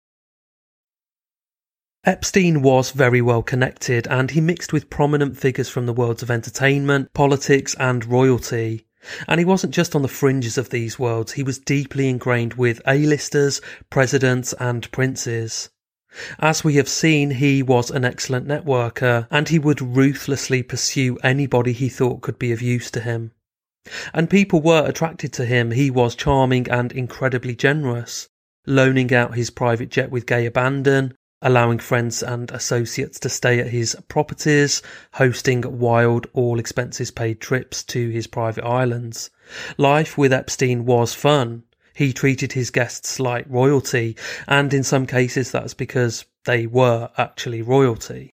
Epstein 2.04 2.62
was 2.62 2.90
very 2.90 3.23
well 3.23 3.44
connected 3.44 4.09
and 4.09 4.32
he 4.32 4.40
mixed 4.40 4.73
with 4.73 4.90
prominent 4.90 5.37
figures 5.37 5.68
from 5.68 5.87
the 5.87 5.92
worlds 5.92 6.21
of 6.21 6.32
entertainment, 6.32 7.12
politics, 7.14 7.76
and 7.78 8.04
royalty. 8.06 8.85
And 9.28 9.38
he 9.38 9.44
wasn't 9.44 9.73
just 9.73 9.94
on 9.94 10.02
the 10.02 10.09
fringes 10.09 10.59
of 10.59 10.71
these 10.71 10.99
worlds, 10.99 11.32
he 11.32 11.44
was 11.44 11.61
deeply 11.61 12.09
ingrained 12.09 12.54
with 12.54 12.80
A-listers, 12.88 13.61
presidents, 13.88 14.52
and 14.54 14.90
princes. 14.90 15.71
As 16.40 16.64
we 16.64 16.75
have 16.75 16.88
seen, 16.88 17.30
he 17.30 17.62
was 17.62 17.88
an 17.88 18.04
excellent 18.04 18.49
networker 18.49 19.28
and 19.30 19.49
he 19.49 19.61
would 19.61 19.80
ruthlessly 19.80 20.64
pursue 20.64 21.18
anybody 21.23 21.73
he 21.73 21.88
thought 21.88 22.21
could 22.21 22.38
be 22.38 22.50
of 22.50 22.61
use 22.61 22.90
to 22.90 23.00
him. 23.00 23.30
And 24.12 24.28
people 24.28 24.61
were 24.61 24.85
attracted 24.85 25.32
to 25.35 25.44
him. 25.44 25.71
He 25.71 25.88
was 25.88 26.16
charming 26.16 26.68
and 26.68 26.90
incredibly 26.90 27.54
generous, 27.54 28.28
loaning 28.66 29.14
out 29.14 29.37
his 29.37 29.50
private 29.50 29.88
jet 29.88 30.11
with 30.11 30.26
gay 30.26 30.47
abandon, 30.47 31.14
allowing 31.42 31.78
friends 31.78 32.22
and 32.22 32.50
associates 32.52 33.18
to 33.20 33.28
stay 33.28 33.58
at 33.58 33.66
his 33.66 33.96
properties, 34.08 34.80
hosting 35.14 35.78
wild, 35.78 36.26
all 36.32 36.58
expenses 36.58 37.11
paid 37.11 37.40
trips 37.40 37.82
to 37.82 38.08
his 38.08 38.26
private 38.26 38.64
islands. 38.64 39.28
Life 39.76 40.16
with 40.16 40.32
Epstein 40.32 40.87
was 40.87 41.12
fun. 41.12 41.64
He 41.94 42.12
treated 42.12 42.52
his 42.52 42.70
guests 42.70 43.20
like 43.20 43.44
royalty, 43.49 44.16
and 44.46 44.72
in 44.72 44.82
some 44.82 45.06
cases 45.06 45.50
that's 45.50 45.75
because 45.75 46.25
they 46.46 46.66
were 46.66 47.11
actually 47.18 47.61
royalty. 47.61 48.30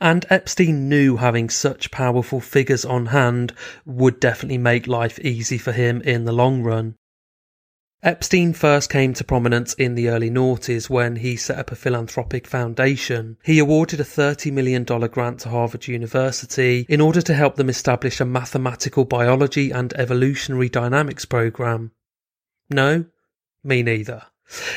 And 0.00 0.26
Epstein 0.30 0.88
knew 0.88 1.16
having 1.16 1.50
such 1.50 1.90
powerful 1.90 2.40
figures 2.40 2.84
on 2.84 3.06
hand 3.06 3.52
would 3.84 4.20
definitely 4.20 4.58
make 4.58 4.86
life 4.86 5.18
easy 5.20 5.58
for 5.58 5.72
him 5.72 6.00
in 6.02 6.24
the 6.24 6.32
long 6.32 6.62
run. 6.62 6.94
Epstein 8.00 8.52
first 8.52 8.88
came 8.90 9.12
to 9.12 9.24
prominence 9.24 9.74
in 9.74 9.96
the 9.96 10.08
early 10.08 10.30
noughties 10.30 10.88
when 10.88 11.16
he 11.16 11.34
set 11.34 11.58
up 11.58 11.72
a 11.72 11.76
philanthropic 11.76 12.46
foundation. 12.46 13.36
He 13.42 13.58
awarded 13.58 13.98
a 13.98 14.04
$30 14.04 14.52
million 14.52 14.84
grant 14.84 15.40
to 15.40 15.48
Harvard 15.48 15.88
University 15.88 16.86
in 16.88 17.00
order 17.00 17.20
to 17.20 17.34
help 17.34 17.56
them 17.56 17.68
establish 17.68 18.20
a 18.20 18.24
mathematical 18.24 19.04
biology 19.04 19.72
and 19.72 19.92
evolutionary 19.94 20.68
dynamics 20.68 21.24
program. 21.24 21.90
No? 22.70 23.06
Me 23.64 23.82
neither. 23.82 24.26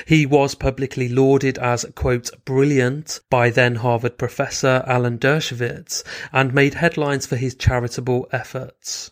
He 0.07 0.25
was 0.25 0.55
publicly 0.55 1.07
lauded 1.07 1.59
as, 1.59 1.85
quote, 1.93 2.31
brilliant 2.43 3.19
by 3.29 3.51
then 3.51 3.75
Harvard 3.75 4.17
professor 4.17 4.83
Alan 4.87 5.19
Dershowitz 5.19 6.03
and 6.33 6.55
made 6.55 6.73
headlines 6.73 7.27
for 7.27 7.35
his 7.35 7.53
charitable 7.53 8.27
efforts. 8.31 9.11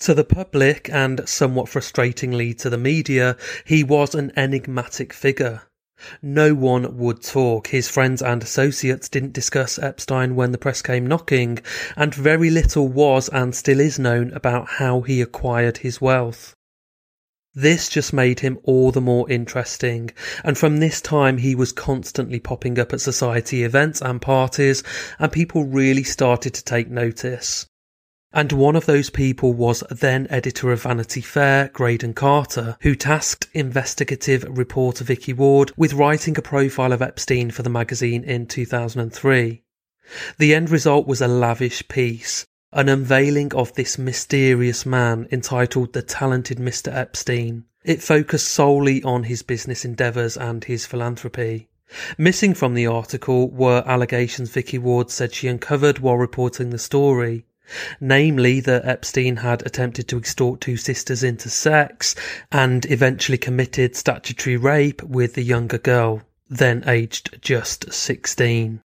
To 0.00 0.14
the 0.14 0.24
public, 0.24 0.88
and 0.92 1.28
somewhat 1.28 1.68
frustratingly 1.68 2.56
to 2.58 2.70
the 2.70 2.78
media, 2.78 3.36
he 3.64 3.82
was 3.82 4.14
an 4.14 4.32
enigmatic 4.36 5.12
figure. 5.12 5.62
No 6.22 6.54
one 6.54 6.96
would 6.96 7.22
talk. 7.22 7.66
His 7.66 7.88
friends 7.88 8.22
and 8.22 8.40
associates 8.40 9.08
didn't 9.08 9.32
discuss 9.32 9.76
Epstein 9.80 10.36
when 10.36 10.52
the 10.52 10.58
press 10.58 10.80
came 10.80 11.06
knocking, 11.06 11.58
and 11.96 12.14
very 12.14 12.50
little 12.50 12.86
was 12.86 13.28
and 13.28 13.52
still 13.52 13.80
is 13.80 13.98
known 13.98 14.32
about 14.32 14.68
how 14.68 15.00
he 15.00 15.20
acquired 15.20 15.78
his 15.78 16.00
wealth. 16.00 16.54
This 17.52 17.88
just 17.88 18.12
made 18.12 18.38
him 18.38 18.60
all 18.62 18.92
the 18.92 19.00
more 19.00 19.28
interesting, 19.28 20.12
and 20.44 20.56
from 20.56 20.76
this 20.76 21.00
time 21.00 21.38
he 21.38 21.56
was 21.56 21.72
constantly 21.72 22.38
popping 22.38 22.78
up 22.78 22.92
at 22.92 23.00
society 23.00 23.64
events 23.64 24.00
and 24.00 24.22
parties, 24.22 24.84
and 25.18 25.32
people 25.32 25.64
really 25.64 26.04
started 26.04 26.54
to 26.54 26.62
take 26.62 26.88
notice. 26.88 27.66
And 28.32 28.52
one 28.52 28.76
of 28.76 28.84
those 28.84 29.08
people 29.08 29.54
was 29.54 29.82
then 29.90 30.26
editor 30.28 30.70
of 30.70 30.82
Vanity 30.82 31.22
Fair, 31.22 31.68
Graydon 31.68 32.12
Carter, 32.12 32.76
who 32.82 32.94
tasked 32.94 33.48
investigative 33.54 34.44
reporter 34.48 35.02
Vicky 35.02 35.32
Ward 35.32 35.72
with 35.78 35.94
writing 35.94 36.36
a 36.36 36.42
profile 36.42 36.92
of 36.92 37.00
Epstein 37.00 37.50
for 37.50 37.62
the 37.62 37.70
magazine 37.70 38.24
in 38.24 38.46
2003. 38.46 39.62
The 40.36 40.54
end 40.54 40.68
result 40.68 41.06
was 41.06 41.22
a 41.22 41.28
lavish 41.28 41.88
piece, 41.88 42.46
an 42.70 42.90
unveiling 42.90 43.54
of 43.54 43.72
this 43.74 43.96
mysterious 43.96 44.84
man 44.84 45.26
entitled 45.32 45.94
The 45.94 46.02
Talented 46.02 46.58
Mr. 46.58 46.94
Epstein. 46.94 47.64
It 47.82 48.02
focused 48.02 48.48
solely 48.48 49.02
on 49.04 49.24
his 49.24 49.42
business 49.42 49.86
endeavours 49.86 50.36
and 50.36 50.64
his 50.64 50.84
philanthropy. 50.84 51.68
Missing 52.18 52.52
from 52.52 52.74
the 52.74 52.86
article 52.86 53.50
were 53.50 53.82
allegations 53.86 54.50
Vicky 54.50 54.76
Ward 54.76 55.10
said 55.10 55.32
she 55.32 55.48
uncovered 55.48 56.00
while 56.00 56.18
reporting 56.18 56.68
the 56.68 56.78
story 56.78 57.46
namely 58.00 58.60
that 58.60 58.84
Epstein 58.84 59.36
had 59.36 59.64
attempted 59.66 60.08
to 60.08 60.18
extort 60.18 60.60
two 60.60 60.76
sisters 60.76 61.22
into 61.22 61.48
sex 61.48 62.14
and 62.50 62.86
eventually 62.90 63.38
committed 63.38 63.96
statutory 63.96 64.56
rape 64.56 65.02
with 65.02 65.34
the 65.34 65.42
younger 65.42 65.78
girl, 65.78 66.22
then 66.48 66.82
aged 66.86 67.38
just 67.42 67.92
16. 67.92 68.80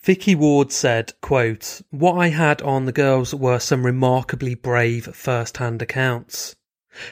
Vicky 0.00 0.34
Ward 0.34 0.72
said, 0.72 1.12
quote, 1.20 1.82
What 1.90 2.14
I 2.14 2.28
had 2.28 2.62
on 2.62 2.86
the 2.86 2.92
girls 2.92 3.34
were 3.34 3.58
some 3.58 3.84
remarkably 3.84 4.54
brave 4.54 5.14
first-hand 5.14 5.82
accounts. 5.82 6.54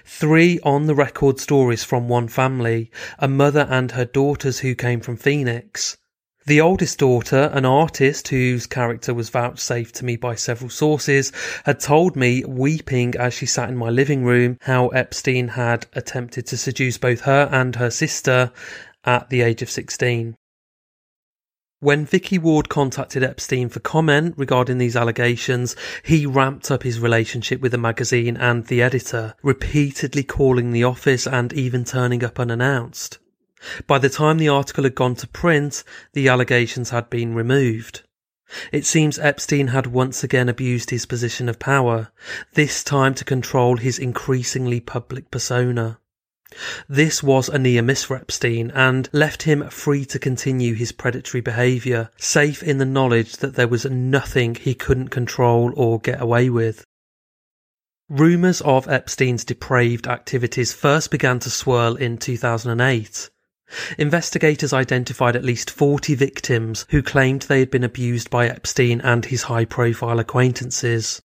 Three 0.05 0.59
on 0.63 0.87
the 0.87 0.95
record 0.95 1.39
stories 1.39 1.85
from 1.85 2.09
one 2.09 2.29
family, 2.29 2.91
a 3.19 3.29
mother 3.29 3.67
and 3.71 3.93
her 3.93 4.05
daughters 4.05 4.61
who 4.61 4.75
came 4.75 5.01
from 5.01 5.17
Phoenix. 5.17 5.97
The 6.47 6.61
oldest 6.61 7.01
daughter, 7.01 7.51
an 7.53 7.65
artist 7.65 8.29
whose 8.29 8.69
character 8.69 9.13
was 9.13 9.31
vouchsafed 9.31 9.97
to 9.97 10.05
me 10.05 10.15
by 10.15 10.37
several 10.37 10.71
sources, 10.71 11.33
had 11.65 11.81
told 11.81 12.15
me, 12.15 12.45
weeping 12.45 13.17
as 13.17 13.35
she 13.35 13.47
sat 13.47 13.69
in 13.69 13.77
my 13.77 13.91
living 13.91 14.25
room, 14.25 14.57
how 14.61 14.87
Epstein 14.89 15.49
had 15.49 15.87
attempted 15.95 16.47
to 16.47 16.57
seduce 16.57 16.99
both 16.99 17.23
her 17.23 17.49
and 17.51 17.75
her 17.75 17.91
sister 17.91 18.53
at 19.05 19.29
the 19.29 19.41
age 19.41 19.61
of 19.61 19.69
16. 19.69 20.37
When 21.81 22.07
Vicky 22.07 22.39
Ward 22.39 22.69
contacted 22.69 23.25
Epstein 23.25 23.69
for 23.69 23.81
comment 23.81 24.35
regarding 24.39 24.79
these 24.79 24.95
allegations, 24.95 25.75
he 26.05 26.27
ramped 26.27 26.71
up 26.71 26.85
his 26.85 27.01
relationship 27.01 27.61
with 27.61 27.73
the 27.73 27.79
magazine 27.79 28.37
and 28.37 28.65
the 28.67 28.83
editor, 28.83 29.35
repeatedly 29.43 30.23
calling 30.23 30.71
the 30.71 30.85
office 30.85 31.27
and 31.27 31.53
even 31.53 31.85
turning 31.85 32.23
up 32.23 32.39
unannounced. 32.39 33.19
By 33.87 33.99
the 33.99 34.09
time 34.09 34.39
the 34.39 34.49
article 34.49 34.85
had 34.85 34.95
gone 34.95 35.15
to 35.17 35.27
print, 35.27 35.83
the 36.13 36.29
allegations 36.29 36.91
had 36.91 37.09
been 37.09 37.35
removed. 37.35 38.03
It 38.71 38.87
seems 38.87 39.19
Epstein 39.19 39.69
had 39.69 39.89
once 39.89 40.23
again 40.23 40.49
abused 40.49 40.91
his 40.91 41.05
position 41.05 41.49
of 41.49 41.59
power, 41.59 42.13
this 42.53 42.85
time 42.85 43.15
to 43.15 43.25
control 43.25 43.77
his 43.77 43.99
increasingly 43.99 44.79
public 44.81 45.31
persona. 45.31 45.99
This 46.89 47.25
was 47.25 47.49
a 47.49 47.59
near 47.59 47.83
miss 47.83 48.05
for 48.05 48.17
Epstein 48.17 48.71
and 48.71 49.09
left 49.13 49.43
him 49.43 49.69
free 49.69 50.05
to 50.07 50.19
continue 50.21 50.75
his 50.75 50.93
predatory 50.93 51.41
behaviour, 51.41 52.11
safe 52.17 52.63
in 52.63 52.79
the 52.79 52.85
knowledge 52.85 53.39
that 53.39 53.57
there 53.57 53.67
was 53.67 53.85
nothing 53.87 54.55
he 54.55 54.75
couldn't 54.75 55.09
control 55.09 55.73
or 55.75 55.99
get 55.99 56.21
away 56.21 56.49
with. 56.49 56.85
Rumours 58.09 58.61
of 58.61 58.87
Epstein's 58.89 59.45
depraved 59.45 60.07
activities 60.07 60.73
first 60.73 61.11
began 61.11 61.41
to 61.41 61.51
swirl 61.51 61.97
in 61.97 62.17
2008. 62.17 63.29
Investigators 63.99 64.73
identified 64.73 65.35
at 65.37 65.45
least 65.45 65.71
40 65.71 66.15
victims 66.15 66.87
who 66.91 67.03
claimed 67.03 67.43
they 67.43 67.59
had 67.59 67.71
been 67.71 67.85
abused 67.85 68.31
by 68.31 68.49
Epstein 68.49 69.01
and 69.01 69.25
his 69.25 69.45
high 69.45 69.65
profile 69.65 70.19
acquaintances. 70.19 71.21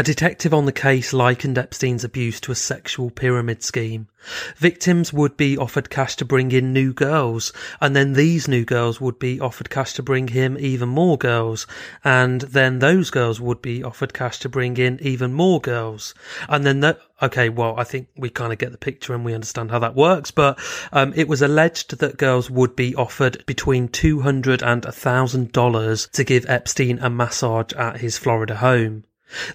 A 0.00 0.02
detective 0.02 0.54
on 0.54 0.64
the 0.64 0.72
case 0.72 1.12
likened 1.12 1.58
Epstein's 1.58 2.04
abuse 2.04 2.40
to 2.40 2.52
a 2.52 2.54
sexual 2.54 3.10
pyramid 3.10 3.62
scheme. 3.62 4.08
Victims 4.56 5.12
would 5.12 5.36
be 5.36 5.58
offered 5.58 5.90
cash 5.90 6.16
to 6.16 6.24
bring 6.24 6.52
in 6.52 6.72
new 6.72 6.94
girls, 6.94 7.52
and 7.82 7.94
then 7.94 8.14
these 8.14 8.48
new 8.48 8.64
girls 8.64 8.98
would 8.98 9.18
be 9.18 9.38
offered 9.38 9.68
cash 9.68 9.92
to 9.92 10.02
bring 10.02 10.28
him 10.28 10.56
even 10.58 10.88
more 10.88 11.18
girls, 11.18 11.66
and 12.02 12.40
then 12.40 12.78
those 12.78 13.10
girls 13.10 13.42
would 13.42 13.60
be 13.60 13.84
offered 13.84 14.14
cash 14.14 14.38
to 14.38 14.48
bring 14.48 14.78
in 14.78 14.98
even 15.02 15.34
more 15.34 15.60
girls, 15.60 16.14
and 16.48 16.64
then 16.64 16.80
the, 16.80 16.98
okay, 17.20 17.50
well, 17.50 17.74
I 17.76 17.84
think 17.84 18.08
we 18.16 18.30
kind 18.30 18.54
of 18.54 18.58
get 18.58 18.72
the 18.72 18.78
picture 18.78 19.12
and 19.12 19.22
we 19.22 19.34
understand 19.34 19.70
how 19.70 19.80
that 19.80 19.96
works, 19.96 20.30
but 20.30 20.58
um, 20.92 21.12
it 21.14 21.28
was 21.28 21.42
alleged 21.42 21.98
that 21.98 22.16
girls 22.16 22.48
would 22.48 22.74
be 22.74 22.94
offered 22.94 23.44
between 23.44 23.86
two 23.86 24.20
hundred 24.20 24.62
and 24.62 24.82
a 24.86 24.92
thousand 24.92 25.52
dollars 25.52 26.08
to 26.14 26.24
give 26.24 26.48
Epstein 26.48 26.98
a 27.00 27.10
massage 27.10 27.74
at 27.74 28.00
his 28.00 28.16
Florida 28.16 28.56
home. 28.56 29.04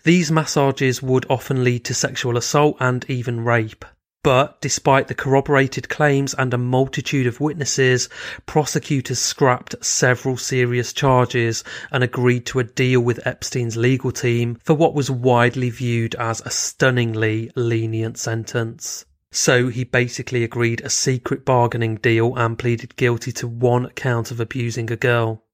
These 0.04 0.32
massages 0.32 1.02
would 1.02 1.26
often 1.30 1.64
lead 1.64 1.86
to 1.86 1.94
sexual 1.94 2.38
assault 2.38 2.78
and 2.80 3.06
even 3.10 3.44
rape. 3.44 3.86
But 4.26 4.60
despite 4.60 5.08
the 5.08 5.14
corroborated 5.14 5.88
claims 5.88 6.34
and 6.34 6.52
a 6.52 6.58
multitude 6.58 7.28
of 7.28 7.40
witnesses, 7.40 8.10
prosecutors 8.48 9.20
scrapped 9.20 9.86
several 9.86 10.36
serious 10.36 10.94
charges 10.94 11.64
and 11.92 12.04
agreed 12.04 12.48
to 12.48 12.58
a 12.58 12.64
deal 12.64 13.02
with 13.02 13.26
Epstein's 13.28 13.78
legal 13.78 14.12
team 14.12 14.58
for 14.64 14.74
what 14.74 14.96
was 14.96 15.12
widely 15.12 15.70
viewed 15.70 16.16
as 16.16 16.42
a 16.42 16.50
stunningly 16.50 17.52
lenient 17.56 18.18
sentence. 18.18 19.06
So 19.32 19.68
he 19.68 19.84
basically 19.84 20.44
agreed 20.44 20.82
a 20.82 20.90
secret 20.90 21.46
bargaining 21.46 21.98
deal 21.98 22.36
and 22.36 22.58
pleaded 22.58 22.96
guilty 22.96 23.32
to 23.34 23.48
one 23.48 23.92
count 23.92 24.32
of 24.32 24.40
abusing 24.40 24.90
a 24.92 24.96
girl. 24.96 25.45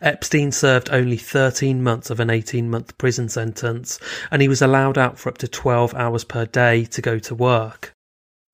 Epstein 0.00 0.52
served 0.52 0.88
only 0.90 1.16
13 1.16 1.82
months 1.82 2.10
of 2.10 2.20
an 2.20 2.30
18 2.30 2.70
month 2.70 2.96
prison 2.98 3.28
sentence, 3.28 3.98
and 4.30 4.42
he 4.42 4.48
was 4.48 4.62
allowed 4.62 4.96
out 4.96 5.18
for 5.18 5.28
up 5.28 5.38
to 5.38 5.48
12 5.48 5.94
hours 5.94 6.24
per 6.24 6.46
day 6.46 6.84
to 6.84 7.02
go 7.02 7.18
to 7.18 7.34
work. 7.34 7.92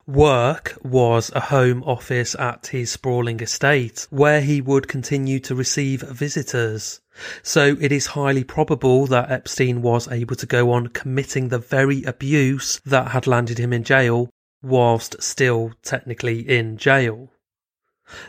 Work 0.07 0.77
was 0.83 1.31
a 1.33 1.40
home 1.40 1.85
office 1.85 2.35
at 2.35 2.66
his 2.68 2.90
sprawling 2.90 3.40
estate, 3.40 4.09
where 4.11 4.40
he 4.40 4.61
would 4.61 4.88
continue 4.88 5.38
to 5.40 5.55
receive 5.55 6.03
visitors. 6.03 7.01
So 7.42 7.77
it 7.81 7.92
is 7.92 8.07
highly 8.07 8.42
probable 8.42 9.07
that 9.07 9.31
Epstein 9.31 9.81
was 9.81 10.09
able 10.09 10.35
to 10.37 10.46
go 10.46 10.72
on 10.72 10.88
committing 10.88 11.48
the 11.48 11.59
very 11.59 12.03
abuse 12.03 12.81
that 12.85 13.12
had 13.12 13.29
landed 13.29 13.59
him 13.59 13.72
in 13.72 13.85
jail 13.85 14.29
whilst 14.61 15.22
still 15.22 15.72
technically 15.83 16.40
in 16.40 16.79
jail. 16.79 17.31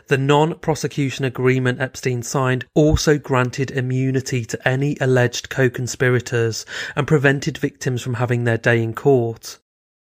The 0.08 0.18
non-prosecution 0.18 1.24
agreement 1.24 1.80
Epstein 1.80 2.22
signed 2.22 2.64
also 2.74 3.18
granted 3.18 3.70
immunity 3.70 4.44
to 4.44 4.68
any 4.68 4.96
alleged 5.00 5.50
co-conspirators 5.50 6.64
and 6.96 7.06
prevented 7.06 7.58
victims 7.58 8.02
from 8.02 8.14
having 8.14 8.44
their 8.44 8.58
day 8.58 8.82
in 8.82 8.94
court. 8.94 9.58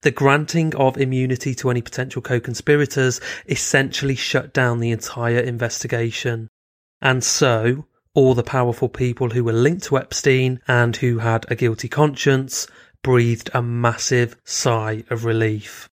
The 0.02 0.10
granting 0.10 0.74
of 0.76 0.98
immunity 0.98 1.54
to 1.54 1.70
any 1.70 1.80
potential 1.80 2.20
co-conspirators 2.20 3.20
essentially 3.48 4.14
shut 4.14 4.52
down 4.52 4.80
the 4.80 4.90
entire 4.90 5.40
investigation. 5.40 6.48
And 7.00 7.24
so, 7.24 7.86
all 8.14 8.34
the 8.34 8.42
powerful 8.42 8.88
people 8.88 9.30
who 9.30 9.44
were 9.44 9.52
linked 9.52 9.84
to 9.84 9.98
Epstein 9.98 10.60
and 10.68 10.94
who 10.96 11.18
had 11.18 11.46
a 11.50 11.54
guilty 11.54 11.88
conscience 11.88 12.66
breathed 13.02 13.50
a 13.54 13.62
massive 13.62 14.36
sigh 14.44 15.04
of 15.10 15.24
relief. 15.24 15.88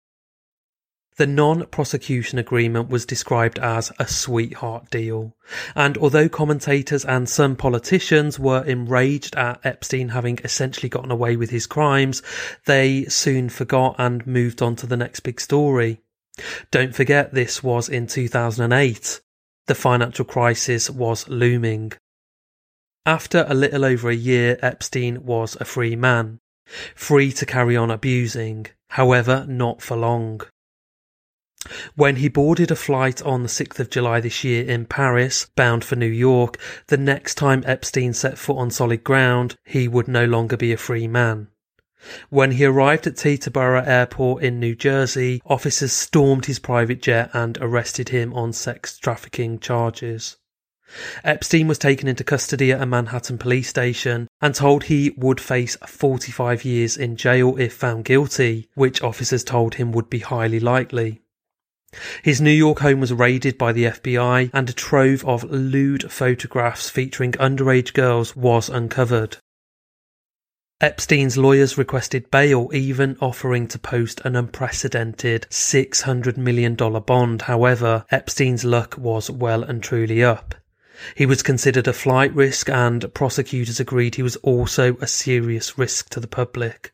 The 1.19 1.27
non-prosecution 1.27 2.39
agreement 2.39 2.87
was 2.87 3.05
described 3.05 3.59
as 3.59 3.91
a 3.99 4.07
sweetheart 4.07 4.89
deal. 4.89 5.35
And 5.75 5.97
although 5.97 6.29
commentators 6.29 7.03
and 7.03 7.27
some 7.27 7.57
politicians 7.57 8.39
were 8.39 8.63
enraged 8.63 9.35
at 9.35 9.59
Epstein 9.65 10.07
having 10.07 10.39
essentially 10.45 10.87
gotten 10.87 11.11
away 11.11 11.35
with 11.35 11.49
his 11.49 11.67
crimes, 11.67 12.23
they 12.67 13.03
soon 13.07 13.49
forgot 13.49 13.97
and 13.97 14.25
moved 14.25 14.61
on 14.61 14.77
to 14.77 14.87
the 14.87 14.95
next 14.95 15.19
big 15.19 15.41
story. 15.41 15.99
Don't 16.71 16.95
forget 16.95 17.33
this 17.33 17.61
was 17.61 17.89
in 17.89 18.07
2008. 18.07 19.19
The 19.67 19.75
financial 19.75 20.23
crisis 20.23 20.89
was 20.89 21.27
looming. 21.27 21.91
After 23.05 23.45
a 23.49 23.53
little 23.53 23.83
over 23.83 24.09
a 24.09 24.15
year, 24.15 24.57
Epstein 24.61 25.25
was 25.25 25.57
a 25.59 25.65
free 25.65 25.97
man. 25.97 26.39
Free 26.95 27.33
to 27.33 27.45
carry 27.45 27.75
on 27.75 27.91
abusing. 27.91 28.67
However, 28.91 29.45
not 29.49 29.81
for 29.81 29.97
long. 29.97 30.43
When 31.95 32.15
he 32.15 32.29
boarded 32.29 32.71
a 32.71 32.75
flight 32.77 33.21
on 33.21 33.43
the 33.43 33.49
6th 33.49 33.79
of 33.79 33.89
July 33.89 34.21
this 34.21 34.45
year 34.45 34.63
in 34.63 34.85
Paris, 34.85 35.47
bound 35.57 35.83
for 35.83 35.97
New 35.97 36.05
York, 36.05 36.57
the 36.87 36.95
next 36.97 37.35
time 37.35 37.63
Epstein 37.65 38.13
set 38.13 38.37
foot 38.37 38.55
on 38.55 38.71
solid 38.71 39.03
ground, 39.03 39.57
he 39.65 39.85
would 39.87 40.07
no 40.07 40.23
longer 40.23 40.55
be 40.55 40.71
a 40.71 40.77
free 40.77 41.05
man. 41.05 41.49
When 42.29 42.51
he 42.51 42.63
arrived 42.63 43.07
at 43.07 43.17
Teterboro 43.17 43.85
Airport 43.85 44.41
in 44.41 44.57
New 44.57 44.73
Jersey, 44.73 45.41
officers 45.45 45.91
stormed 45.91 46.45
his 46.45 46.59
private 46.59 47.01
jet 47.01 47.29
and 47.33 47.57
arrested 47.59 48.07
him 48.07 48.33
on 48.33 48.53
sex 48.53 48.97
trafficking 48.97 49.59
charges. 49.59 50.37
Epstein 51.25 51.67
was 51.67 51.77
taken 51.77 52.07
into 52.07 52.23
custody 52.23 52.71
at 52.71 52.81
a 52.81 52.85
Manhattan 52.85 53.37
police 53.37 53.67
station 53.67 54.29
and 54.41 54.55
told 54.55 54.85
he 54.85 55.13
would 55.17 55.41
face 55.41 55.75
45 55.85 56.63
years 56.63 56.95
in 56.95 57.17
jail 57.17 57.57
if 57.59 57.73
found 57.73 58.05
guilty, 58.05 58.69
which 58.75 59.03
officers 59.03 59.43
told 59.43 59.75
him 59.75 59.91
would 59.91 60.09
be 60.09 60.19
highly 60.19 60.61
likely. 60.61 61.21
His 62.21 62.39
New 62.39 62.51
York 62.51 62.79
home 62.79 62.99
was 62.99 63.11
raided 63.11 63.57
by 63.57 63.73
the 63.73 63.85
FBI 63.85 64.51
and 64.53 64.69
a 64.69 64.73
trove 64.73 65.25
of 65.25 65.43
lewd 65.45 66.11
photographs 66.11 66.89
featuring 66.89 67.31
underage 67.33 67.93
girls 67.93 68.35
was 68.35 68.69
uncovered. 68.69 69.37
Epstein's 70.81 71.35
lawyers 71.35 71.77
requested 71.77 72.31
bail, 72.31 72.69
even 72.73 73.17
offering 73.19 73.67
to 73.67 73.77
post 73.77 74.21
an 74.23 74.35
unprecedented 74.35 75.45
$600 75.49 76.37
million 76.37 76.75
bond. 76.75 77.41
However, 77.41 78.05
Epstein's 78.11 78.63
luck 78.63 78.97
was 78.97 79.29
well 79.29 79.63
and 79.63 79.83
truly 79.83 80.23
up. 80.23 80.55
He 81.15 81.25
was 81.25 81.43
considered 81.43 81.87
a 81.87 81.93
flight 81.93 82.33
risk 82.33 82.69
and 82.69 83.13
prosecutors 83.13 83.79
agreed 83.79 84.15
he 84.15 84.23
was 84.23 84.35
also 84.37 84.95
a 84.97 85.07
serious 85.07 85.77
risk 85.77 86.09
to 86.11 86.19
the 86.19 86.27
public. 86.27 86.93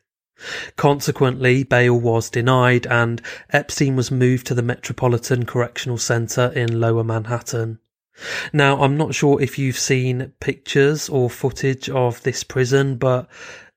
Consequently, 0.76 1.62
bail 1.62 1.98
was 1.98 2.30
denied 2.30 2.86
and 2.86 3.22
Epstein 3.50 3.96
was 3.96 4.10
moved 4.10 4.46
to 4.46 4.54
the 4.54 4.62
Metropolitan 4.62 5.46
Correctional 5.46 5.98
Center 5.98 6.52
in 6.54 6.80
Lower 6.80 7.04
Manhattan. 7.04 7.78
Now, 8.52 8.82
I'm 8.82 8.96
not 8.96 9.14
sure 9.14 9.40
if 9.40 9.58
you've 9.58 9.78
seen 9.78 10.32
pictures 10.40 11.08
or 11.08 11.28
footage 11.28 11.88
of 11.90 12.22
this 12.22 12.44
prison, 12.44 12.96
but 12.96 13.28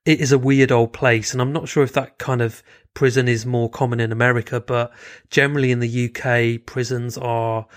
it 0.05 0.21
is 0.21 0.31
a 0.31 0.37
weird 0.37 0.71
old 0.71 0.93
place, 0.93 1.33
and 1.33 1.41
I'm 1.41 1.51
not 1.53 1.67
sure 1.67 1.83
if 1.83 1.93
that 1.93 2.17
kind 2.17 2.41
of 2.41 2.63
prison 2.93 3.27
is 3.27 3.45
more 3.45 3.69
common 3.69 3.99
in 3.99 4.11
America, 4.11 4.59
but 4.59 4.91
generally 5.29 5.71
in 5.71 5.79
the 5.79 6.09
UK, 6.09 6.65
prisons 6.65 7.17
are 7.17 7.67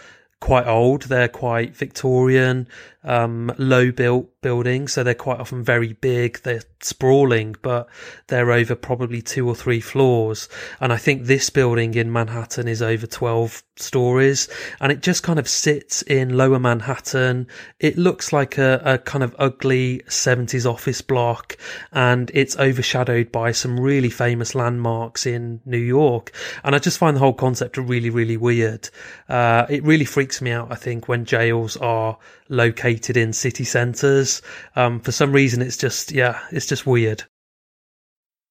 quite 0.40 0.66
old. 0.66 1.02
They're 1.02 1.28
quite 1.28 1.76
Victorian. 1.76 2.68
Um, 3.04 3.52
low 3.58 3.90
built 3.90 4.40
buildings, 4.42 4.92
so 4.92 5.02
they're 5.02 5.14
quite 5.14 5.40
often 5.40 5.62
very 5.62 5.92
big. 5.94 6.40
They're 6.42 6.62
sprawling, 6.80 7.56
but 7.62 7.88
they're 8.26 8.50
over 8.50 8.74
probably 8.74 9.22
two 9.22 9.48
or 9.48 9.54
three 9.54 9.80
floors. 9.80 10.48
And 10.80 10.92
I 10.92 10.96
think 10.96 11.24
this 11.24 11.50
building 11.50 11.94
in 11.94 12.12
Manhattan 12.12 12.68
is 12.68 12.82
over 12.82 13.06
12 13.06 13.62
stories 13.76 14.48
and 14.80 14.92
it 14.92 15.00
just 15.00 15.22
kind 15.22 15.38
of 15.38 15.48
sits 15.48 16.02
in 16.02 16.36
lower 16.36 16.58
Manhattan. 16.58 17.46
It 17.80 17.96
looks 17.96 18.32
like 18.32 18.58
a, 18.58 18.80
a 18.84 18.98
kind 18.98 19.24
of 19.24 19.34
ugly 19.38 20.02
70s 20.08 20.70
office 20.70 21.00
block 21.00 21.56
and 21.92 22.30
it's 22.34 22.56
overshadowed 22.58 23.32
by 23.32 23.52
some 23.52 23.80
really 23.80 24.10
famous 24.10 24.54
landmarks 24.54 25.26
in 25.26 25.60
New 25.64 25.78
York. 25.78 26.32
And 26.64 26.74
I 26.74 26.78
just 26.78 26.98
find 26.98 27.16
the 27.16 27.20
whole 27.20 27.32
concept 27.32 27.76
really, 27.76 28.10
really 28.10 28.36
weird. 28.36 28.90
Uh, 29.28 29.66
it 29.68 29.82
really 29.82 30.04
freaks 30.04 30.42
me 30.42 30.50
out, 30.50 30.70
I 30.70 30.76
think, 30.76 31.08
when 31.08 31.24
jails 31.24 31.76
are 31.78 32.18
located 32.48 32.91
in 33.16 33.32
city 33.32 33.64
centres. 33.64 34.42
Um, 34.76 35.00
for 35.00 35.12
some 35.12 35.32
reason, 35.32 35.62
it's 35.62 35.76
just, 35.76 36.12
yeah, 36.12 36.40
it's 36.50 36.66
just 36.66 36.86
weird. 36.86 37.24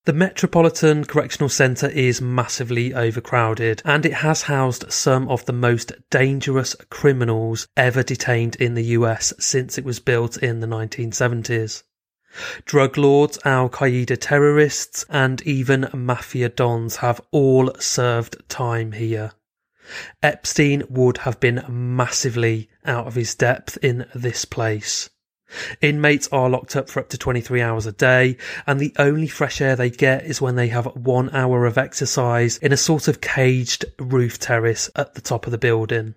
The 0.05 0.13
Metropolitan 0.13 1.05
Correctional 1.05 1.49
Centre 1.49 1.87
is 1.87 2.21
massively 2.21 2.91
overcrowded 2.91 3.83
and 3.85 4.03
it 4.03 4.13
has 4.13 4.43
housed 4.43 4.91
some 4.91 5.29
of 5.29 5.45
the 5.45 5.53
most 5.53 5.93
dangerous 6.09 6.75
criminals 6.89 7.67
ever 7.77 8.01
detained 8.01 8.55
in 8.55 8.73
the 8.73 8.97
US 8.97 9.31
since 9.37 9.77
it 9.77 9.85
was 9.85 9.99
built 9.99 10.37
in 10.37 10.59
the 10.59 10.65
1970s. 10.65 11.83
Drug 12.65 12.97
lords, 12.97 13.37
Al 13.45 13.69
Qaeda 13.69 14.17
terrorists, 14.19 15.05
and 15.09 15.39
even 15.43 15.87
mafia 15.93 16.49
dons 16.49 16.95
have 16.95 17.21
all 17.31 17.71
served 17.77 18.37
time 18.49 18.93
here. 18.93 19.33
Epstein 20.21 20.83
would 20.89 21.19
have 21.19 21.39
been 21.39 21.63
massively 21.67 22.69
out 22.85 23.07
of 23.07 23.15
his 23.15 23.35
depth 23.35 23.77
in 23.83 24.05
this 24.13 24.45
place. 24.45 25.09
Inmates 25.81 26.29
are 26.31 26.49
locked 26.49 26.75
up 26.77 26.89
for 26.89 27.01
up 27.01 27.09
to 27.09 27.17
23 27.17 27.61
hours 27.61 27.85
a 27.85 27.91
day, 27.91 28.37
and 28.65 28.79
the 28.79 28.93
only 28.97 29.27
fresh 29.27 29.59
air 29.59 29.75
they 29.75 29.89
get 29.89 30.23
is 30.25 30.39
when 30.41 30.55
they 30.55 30.69
have 30.69 30.85
one 30.95 31.29
hour 31.31 31.65
of 31.65 31.77
exercise 31.77 32.57
in 32.57 32.71
a 32.71 32.77
sort 32.77 33.07
of 33.09 33.19
caged 33.19 33.83
roof 33.99 34.39
terrace 34.39 34.89
at 34.95 35.13
the 35.13 35.21
top 35.21 35.45
of 35.45 35.51
the 35.51 35.57
building. 35.57 36.15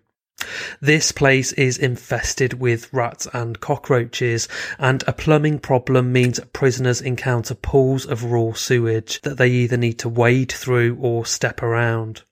This 0.81 1.11
place 1.11 1.53
is 1.53 1.79
infested 1.79 2.61
with 2.61 2.93
rats 2.93 3.27
and 3.33 3.59
cockroaches, 3.61 4.47
and 4.79 5.03
a 5.07 5.13
plumbing 5.13 5.59
problem 5.59 6.13
means 6.13 6.39
prisoners 6.53 7.01
encounter 7.01 7.55
pools 7.55 8.05
of 8.05 8.25
raw 8.25 8.53
sewage 8.53 9.21
that 9.23 9.39
they 9.39 9.49
either 9.49 9.77
need 9.77 9.99
to 10.01 10.09
wade 10.09 10.53
through 10.53 10.97
or 11.01 11.25
step 11.25 11.63
around. 11.63 12.23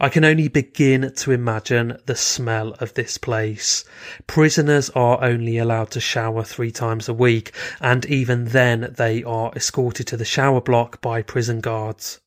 I 0.00 0.08
can 0.08 0.24
only 0.24 0.48
begin 0.48 1.12
to 1.16 1.32
imagine 1.32 1.98
the 2.06 2.16
smell 2.16 2.72
of 2.74 2.94
this 2.94 3.18
place. 3.18 3.84
Prisoners 4.26 4.90
are 4.90 5.22
only 5.22 5.58
allowed 5.58 5.90
to 5.92 6.00
shower 6.00 6.44
three 6.44 6.70
times 6.70 7.08
a 7.08 7.14
week, 7.14 7.52
and 7.80 8.04
even 8.06 8.46
then 8.46 8.94
they 8.96 9.22
are 9.24 9.52
escorted 9.56 10.06
to 10.08 10.16
the 10.16 10.24
shower 10.24 10.60
block 10.60 11.00
by 11.00 11.22
prison 11.22 11.60
guards. 11.60 12.20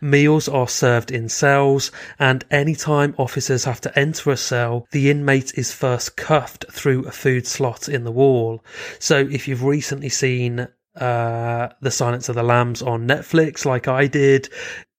Meals 0.00 0.48
are 0.48 0.68
served 0.68 1.10
in 1.10 1.28
cells, 1.28 1.90
and 2.18 2.44
any 2.50 2.74
time 2.74 3.14
officers 3.18 3.64
have 3.64 3.80
to 3.80 3.98
enter 3.98 4.30
a 4.30 4.36
cell, 4.36 4.86
the 4.92 5.10
inmate 5.10 5.52
is 5.56 5.72
first 5.72 6.16
cuffed 6.16 6.64
through 6.70 7.04
a 7.04 7.10
food 7.10 7.46
slot 7.46 7.88
in 7.88 8.04
the 8.04 8.12
wall. 8.12 8.64
So 8.98 9.18
if 9.18 9.48
you've 9.48 9.64
recently 9.64 10.08
seen 10.08 10.68
uh, 10.94 11.68
The 11.80 11.90
Silence 11.90 12.28
of 12.28 12.36
the 12.36 12.42
Lambs 12.42 12.80
on 12.80 13.06
Netflix, 13.06 13.64
like 13.66 13.88
I 13.88 14.06
did, 14.06 14.48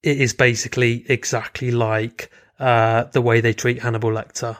it 0.08 0.22
is 0.22 0.34
basically 0.34 1.04
exactly 1.10 1.70
like 1.70 2.32
uh, 2.60 3.04
the 3.12 3.22
way 3.22 3.42
they 3.42 3.52
treat 3.52 3.82
Hannibal 3.82 4.12
Lecter. 4.12 4.58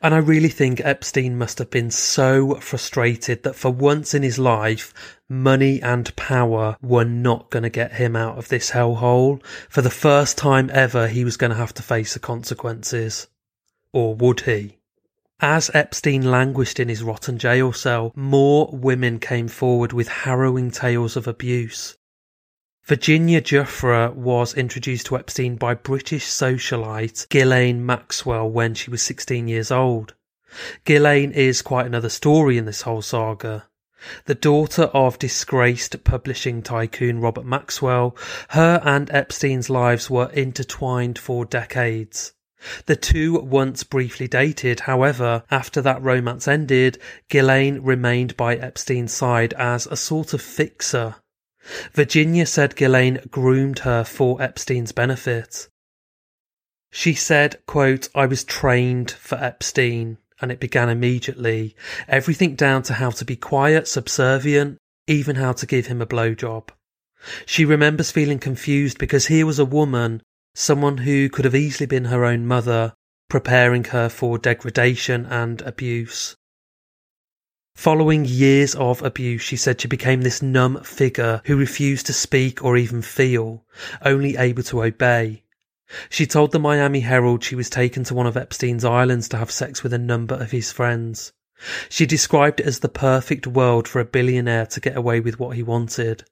And 0.00 0.14
I 0.14 0.18
really 0.18 0.48
think 0.48 0.80
Epstein 0.80 1.36
must 1.36 1.58
have 1.58 1.68
been 1.68 1.90
so 1.90 2.54
frustrated 2.56 3.42
that 3.42 3.56
for 3.56 3.70
once 3.70 4.14
in 4.14 4.22
his 4.22 4.38
life, 4.38 4.94
money 5.28 5.82
and 5.82 6.16
power 6.16 6.78
were 6.80 7.04
not 7.04 7.50
going 7.50 7.62
to 7.62 7.70
get 7.70 7.92
him 7.92 8.16
out 8.16 8.38
of 8.38 8.48
this 8.48 8.70
hellhole. 8.70 9.44
For 9.68 9.82
the 9.82 9.90
first 9.90 10.38
time 10.38 10.70
ever, 10.72 11.06
he 11.06 11.22
was 11.22 11.36
going 11.36 11.50
to 11.50 11.56
have 11.56 11.74
to 11.74 11.82
face 11.82 12.14
the 12.14 12.20
consequences. 12.20 13.28
Or 13.92 14.14
would 14.14 14.40
he? 14.40 14.78
As 15.40 15.70
Epstein 15.74 16.30
languished 16.30 16.80
in 16.80 16.88
his 16.88 17.02
rotten 17.02 17.38
jail 17.38 17.74
cell, 17.74 18.12
more 18.16 18.70
women 18.72 19.18
came 19.18 19.48
forward 19.48 19.92
with 19.92 20.08
harrowing 20.08 20.70
tales 20.70 21.16
of 21.16 21.28
abuse. 21.28 21.98
Virginia 22.86 23.40
Giuffre 23.40 24.12
was 24.12 24.52
introduced 24.52 25.06
to 25.06 25.16
Epstein 25.16 25.56
by 25.56 25.72
British 25.72 26.26
socialite 26.26 27.26
Ghislaine 27.30 27.86
Maxwell 27.86 28.50
when 28.50 28.74
she 28.74 28.90
was 28.90 29.00
16 29.00 29.48
years 29.48 29.70
old. 29.70 30.12
Ghislaine 30.84 31.32
is 31.32 31.62
quite 31.62 31.86
another 31.86 32.10
story 32.10 32.58
in 32.58 32.66
this 32.66 32.82
whole 32.82 33.00
saga. 33.00 33.64
The 34.26 34.34
daughter 34.34 34.82
of 34.92 35.18
disgraced 35.18 36.04
publishing 36.04 36.60
tycoon 36.60 37.20
Robert 37.20 37.46
Maxwell, 37.46 38.14
her 38.50 38.82
and 38.84 39.10
Epstein's 39.10 39.70
lives 39.70 40.10
were 40.10 40.28
intertwined 40.34 41.18
for 41.18 41.46
decades. 41.46 42.34
The 42.84 42.96
two 42.96 43.40
once 43.40 43.82
briefly 43.82 44.28
dated, 44.28 44.80
however, 44.80 45.42
after 45.50 45.80
that 45.80 46.02
romance 46.02 46.46
ended, 46.46 46.98
Ghislaine 47.30 47.80
remained 47.80 48.36
by 48.36 48.56
Epstein's 48.56 49.14
side 49.14 49.54
as 49.54 49.86
a 49.86 49.96
sort 49.96 50.34
of 50.34 50.42
fixer 50.42 51.14
Virginia 51.92 52.46
said 52.46 52.76
Ghislaine 52.76 53.20
groomed 53.30 53.80
her 53.80 54.04
for 54.04 54.40
Epstein's 54.40 54.92
benefit. 54.92 55.68
She 56.90 57.14
said, 57.14 57.58
quote, 57.66 58.08
I 58.14 58.26
was 58.26 58.44
trained 58.44 59.10
for 59.10 59.36
Epstein 59.36 60.18
and 60.40 60.52
it 60.52 60.60
began 60.60 60.88
immediately. 60.88 61.74
Everything 62.06 62.54
down 62.54 62.82
to 62.84 62.94
how 62.94 63.10
to 63.10 63.24
be 63.24 63.36
quiet, 63.36 63.88
subservient, 63.88 64.78
even 65.06 65.36
how 65.36 65.52
to 65.52 65.66
give 65.66 65.86
him 65.86 66.00
a 66.02 66.06
blowjob. 66.06 66.68
She 67.46 67.64
remembers 67.64 68.10
feeling 68.10 68.38
confused 68.38 68.98
because 68.98 69.26
here 69.26 69.46
was 69.46 69.58
a 69.58 69.64
woman, 69.64 70.22
someone 70.54 70.98
who 70.98 71.28
could 71.28 71.44
have 71.44 71.54
easily 71.54 71.86
been 71.86 72.06
her 72.06 72.24
own 72.24 72.46
mother, 72.46 72.92
preparing 73.28 73.84
her 73.84 74.08
for 74.08 74.38
degradation 74.38 75.26
and 75.26 75.62
abuse. 75.62 76.36
Following 77.74 78.24
years 78.24 78.74
of 78.76 79.02
abuse, 79.02 79.42
she 79.42 79.56
said 79.56 79.80
she 79.80 79.88
became 79.88 80.22
this 80.22 80.40
numb 80.40 80.82
figure 80.82 81.42
who 81.44 81.56
refused 81.56 82.06
to 82.06 82.12
speak 82.12 82.64
or 82.64 82.76
even 82.76 83.02
feel, 83.02 83.64
only 84.02 84.36
able 84.36 84.62
to 84.64 84.84
obey. 84.84 85.42
She 86.08 86.26
told 86.26 86.52
the 86.52 86.58
Miami 86.58 87.00
Herald 87.00 87.44
she 87.44 87.54
was 87.54 87.68
taken 87.68 88.04
to 88.04 88.14
one 88.14 88.26
of 88.26 88.36
Epstein's 88.36 88.84
islands 88.84 89.28
to 89.28 89.36
have 89.36 89.50
sex 89.50 89.82
with 89.82 89.92
a 89.92 89.98
number 89.98 90.34
of 90.34 90.50
his 90.50 90.72
friends. 90.72 91.32
She 91.88 92.06
described 92.06 92.60
it 92.60 92.66
as 92.66 92.80
the 92.80 92.88
perfect 92.88 93.46
world 93.46 93.86
for 93.86 94.00
a 94.00 94.04
billionaire 94.04 94.66
to 94.66 94.80
get 94.80 94.96
away 94.96 95.20
with 95.20 95.38
what 95.38 95.56
he 95.56 95.62
wanted. 95.62 96.24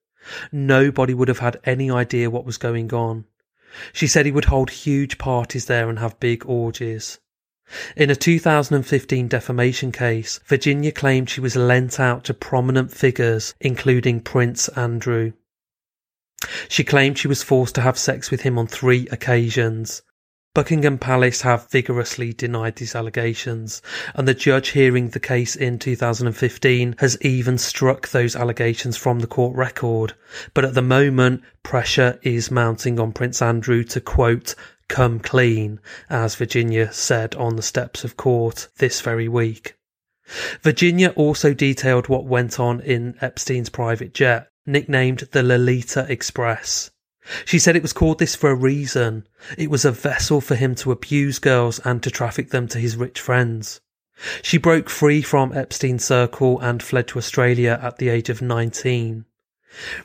Nobody 0.50 1.12
would 1.12 1.28
have 1.28 1.40
had 1.40 1.60
any 1.64 1.90
idea 1.90 2.30
what 2.30 2.46
was 2.46 2.56
going 2.56 2.94
on. 2.94 3.26
She 3.92 4.06
said 4.06 4.26
he 4.26 4.32
would 4.32 4.46
hold 4.46 4.70
huge 4.70 5.18
parties 5.18 5.66
there 5.66 5.88
and 5.88 5.98
have 5.98 6.20
big 6.20 6.46
orgies. 6.46 7.18
In 7.96 8.10
a 8.10 8.16
2015 8.16 9.28
defamation 9.28 9.92
case, 9.92 10.40
Virginia 10.46 10.92
claimed 10.92 11.30
she 11.30 11.40
was 11.40 11.56
lent 11.56 11.98
out 11.98 12.24
to 12.24 12.34
prominent 12.34 12.90
figures, 12.90 13.54
including 13.60 14.20
Prince 14.20 14.68
Andrew. 14.68 15.32
She 16.68 16.84
claimed 16.84 17.18
she 17.18 17.28
was 17.28 17.42
forced 17.42 17.74
to 17.76 17.82
have 17.82 17.96
sex 17.96 18.30
with 18.30 18.42
him 18.42 18.58
on 18.58 18.66
three 18.66 19.06
occasions. 19.12 20.02
Buckingham 20.54 20.98
Palace 20.98 21.40
have 21.42 21.70
vigorously 21.70 22.34
denied 22.34 22.76
these 22.76 22.94
allegations, 22.94 23.80
and 24.14 24.28
the 24.28 24.34
judge 24.34 24.70
hearing 24.70 25.08
the 25.08 25.18
case 25.18 25.56
in 25.56 25.78
2015 25.78 26.96
has 26.98 27.16
even 27.22 27.56
struck 27.56 28.08
those 28.08 28.36
allegations 28.36 28.98
from 28.98 29.20
the 29.20 29.26
court 29.26 29.56
record. 29.56 30.12
But 30.52 30.66
at 30.66 30.74
the 30.74 30.82
moment, 30.82 31.42
pressure 31.62 32.18
is 32.22 32.50
mounting 32.50 33.00
on 33.00 33.12
Prince 33.12 33.40
Andrew 33.40 33.82
to 33.84 34.00
quote, 34.02 34.54
come 34.92 35.18
clean, 35.18 35.80
as 36.10 36.34
Virginia 36.34 36.92
said 36.92 37.34
on 37.36 37.56
the 37.56 37.62
steps 37.62 38.04
of 38.04 38.18
court 38.18 38.68
this 38.76 39.00
very 39.00 39.26
week. 39.26 39.74
Virginia 40.60 41.08
also 41.16 41.54
detailed 41.54 42.08
what 42.08 42.26
went 42.26 42.60
on 42.60 42.78
in 42.82 43.16
Epstein's 43.22 43.70
private 43.70 44.12
jet, 44.12 44.48
nicknamed 44.66 45.20
the 45.32 45.42
Lolita 45.42 46.06
Express. 46.10 46.90
She 47.46 47.58
said 47.58 47.74
it 47.74 47.82
was 47.82 47.94
called 47.94 48.18
this 48.18 48.36
for 48.36 48.50
a 48.50 48.54
reason. 48.54 49.26
It 49.56 49.70
was 49.70 49.86
a 49.86 49.92
vessel 49.92 50.42
for 50.42 50.56
him 50.56 50.74
to 50.76 50.92
abuse 50.92 51.38
girls 51.38 51.78
and 51.86 52.02
to 52.02 52.10
traffic 52.10 52.50
them 52.50 52.68
to 52.68 52.78
his 52.78 52.94
rich 52.94 53.18
friends. 53.18 53.80
She 54.42 54.58
broke 54.58 54.90
free 54.90 55.22
from 55.22 55.56
Epstein's 55.56 56.04
circle 56.04 56.60
and 56.60 56.82
fled 56.82 57.08
to 57.08 57.18
Australia 57.18 57.80
at 57.82 57.96
the 57.96 58.10
age 58.10 58.28
of 58.28 58.42
19. 58.42 59.24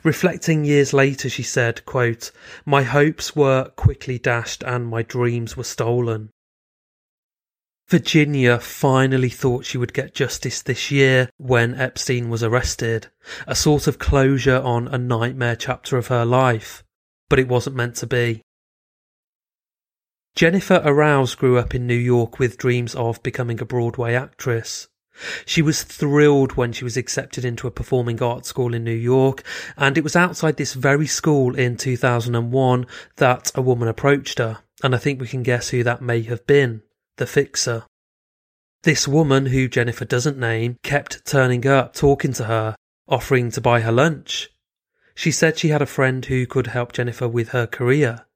Reflecting 0.02 0.64
years 0.64 0.92
later, 0.92 1.28
she 1.28 1.42
said, 1.42 1.84
quote, 1.84 2.30
My 2.64 2.82
hopes 2.82 3.36
were 3.36 3.70
quickly 3.76 4.18
dashed 4.18 4.62
and 4.62 4.86
my 4.86 5.02
dreams 5.02 5.56
were 5.56 5.64
stolen. 5.64 6.30
Virginia 7.88 8.58
finally 8.58 9.30
thought 9.30 9.64
she 9.64 9.78
would 9.78 9.94
get 9.94 10.14
justice 10.14 10.60
this 10.60 10.90
year 10.90 11.30
when 11.38 11.74
Epstein 11.74 12.28
was 12.28 12.42
arrested, 12.42 13.06
a 13.46 13.54
sort 13.54 13.86
of 13.86 13.98
closure 13.98 14.60
on 14.60 14.88
a 14.88 14.98
nightmare 14.98 15.56
chapter 15.56 15.96
of 15.96 16.08
her 16.08 16.26
life, 16.26 16.84
but 17.30 17.38
it 17.38 17.48
wasn't 17.48 17.76
meant 17.76 17.96
to 17.96 18.06
be. 18.06 18.42
Jennifer 20.34 20.80
Araoz 20.84 21.34
grew 21.36 21.58
up 21.58 21.74
in 21.74 21.86
New 21.86 21.94
York 21.94 22.38
with 22.38 22.58
dreams 22.58 22.94
of 22.94 23.22
becoming 23.22 23.60
a 23.60 23.64
Broadway 23.64 24.14
actress. 24.14 24.86
She 25.44 25.62
was 25.62 25.82
thrilled 25.82 26.52
when 26.52 26.72
she 26.72 26.84
was 26.84 26.96
accepted 26.96 27.44
into 27.44 27.66
a 27.66 27.72
performing 27.72 28.22
arts 28.22 28.48
school 28.48 28.74
in 28.74 28.84
New 28.84 28.92
York, 28.92 29.42
and 29.76 29.98
it 29.98 30.04
was 30.04 30.16
outside 30.16 30.56
this 30.56 30.74
very 30.74 31.06
school 31.06 31.54
in 31.54 31.76
2001 31.76 32.86
that 33.16 33.50
a 33.54 33.62
woman 33.62 33.88
approached 33.88 34.38
her, 34.38 34.58
and 34.82 34.94
I 34.94 34.98
think 34.98 35.20
we 35.20 35.28
can 35.28 35.42
guess 35.42 35.70
who 35.70 35.82
that 35.82 36.02
may 36.02 36.22
have 36.22 36.46
been 36.46 36.82
the 37.16 37.26
fixer. 37.26 37.84
This 38.84 39.08
woman, 39.08 39.46
who 39.46 39.68
Jennifer 39.68 40.04
doesn't 40.04 40.38
name, 40.38 40.78
kept 40.82 41.26
turning 41.26 41.66
up, 41.66 41.94
talking 41.94 42.32
to 42.34 42.44
her, 42.44 42.76
offering 43.08 43.50
to 43.50 43.60
buy 43.60 43.80
her 43.80 43.92
lunch. 43.92 44.50
She 45.14 45.32
said 45.32 45.58
she 45.58 45.68
had 45.68 45.82
a 45.82 45.86
friend 45.86 46.24
who 46.24 46.46
could 46.46 46.68
help 46.68 46.92
Jennifer 46.92 47.26
with 47.26 47.48
her 47.48 47.66
career. 47.66 48.26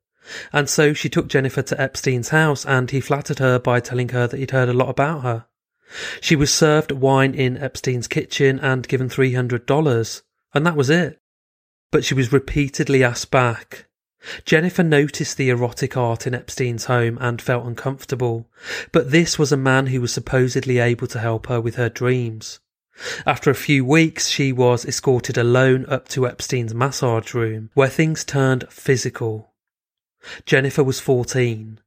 And 0.53 0.68
so 0.68 0.92
she 0.95 1.09
took 1.09 1.29
Jennifer 1.29 1.62
to 1.62 1.81
Epstein's 1.81 2.31
house 2.31 2.66
and 2.66 2.90
he 2.90 3.01
flattered 3.01 3.38
her 3.38 3.59
by 3.59 3.81
telling 3.81 4.09
her 4.11 4.27
that 4.27 4.37
he'd 4.37 4.51
heard 4.51 4.68
a 4.68 4.73
lot 4.73 4.88
about 4.88 5.23
her. 5.23 5.47
She 6.20 6.37
was 6.37 6.52
served 6.52 6.92
wine 6.92 7.35
in 7.35 7.57
Epstein's 7.57 8.09
kitchen 8.09 8.59
and 8.61 8.88
given 8.88 9.09
$300, 9.09 10.22
and 10.55 10.66
that 10.66 10.76
was 10.76 10.90
it. 10.90 11.18
But 11.90 12.05
she 12.05 12.14
was 12.14 12.33
repeatedly 12.33 13.05
asked 13.05 13.31
back. 13.31 13.87
Jennifer 14.44 14.83
noticed 14.83 15.37
the 15.37 15.50
erotic 15.50 15.96
art 15.96 16.26
in 16.26 16.35
Epstein's 16.35 16.85
home 16.85 17.18
and 17.20 17.42
felt 17.42 17.66
uncomfortable, 17.66 18.48
but 18.92 19.11
this 19.11 19.38
was 19.38 19.50
a 19.50 19.57
man 19.57 19.88
who 19.88 20.00
was 20.00 20.12
supposedly 20.12 20.78
able 20.78 21.09
to 21.09 21.18
help 21.18 21.48
her 21.48 21.61
with 21.61 21.74
her 21.74 21.88
dreams. 21.88 22.61
After 23.26 23.50
a 23.50 23.55
few 23.55 23.85
weeks, 23.85 24.28
she 24.28 24.52
was 24.52 24.85
escorted 24.85 25.37
alone 25.37 25.87
up 25.88 26.09
to 26.11 26.26
Epstein's 26.26 26.74
massage 26.74 27.35
room, 27.35 27.70
where 27.74 27.88
things 27.88 28.24
turned 28.24 28.64
physical. 28.70 29.52
Jennifer 30.46 30.85
was 30.85 31.00
14. 31.00 31.81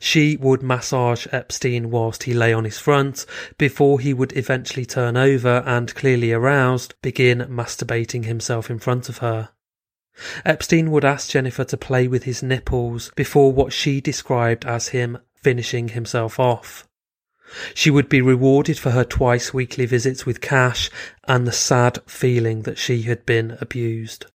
She 0.00 0.36
would 0.36 0.62
massage 0.62 1.26
Epstein 1.32 1.90
whilst 1.90 2.22
he 2.22 2.34
lay 2.34 2.52
on 2.52 2.64
his 2.64 2.78
front 2.78 3.26
before 3.58 4.00
he 4.00 4.14
would 4.14 4.36
eventually 4.36 4.86
turn 4.86 5.16
over 5.16 5.62
and, 5.66 5.94
clearly 5.94 6.32
aroused, 6.32 6.94
begin 7.02 7.40
masturbating 7.48 8.24
himself 8.24 8.70
in 8.70 8.78
front 8.78 9.08
of 9.08 9.18
her. 9.18 9.50
Epstein 10.44 10.90
would 10.90 11.04
ask 11.04 11.30
Jennifer 11.30 11.64
to 11.64 11.76
play 11.76 12.08
with 12.08 12.24
his 12.24 12.42
nipples 12.42 13.10
before 13.16 13.52
what 13.52 13.72
she 13.72 14.00
described 14.00 14.64
as 14.64 14.88
him 14.88 15.18
finishing 15.34 15.88
himself 15.88 16.40
off. 16.40 16.88
She 17.74 17.90
would 17.90 18.08
be 18.08 18.20
rewarded 18.20 18.78
for 18.78 18.90
her 18.90 19.04
twice 19.04 19.54
weekly 19.54 19.86
visits 19.86 20.26
with 20.26 20.40
cash 20.40 20.90
and 21.28 21.46
the 21.46 21.52
sad 21.52 21.98
feeling 22.06 22.62
that 22.62 22.78
she 22.78 23.02
had 23.02 23.24
been 23.24 23.56
abused. 23.60 24.26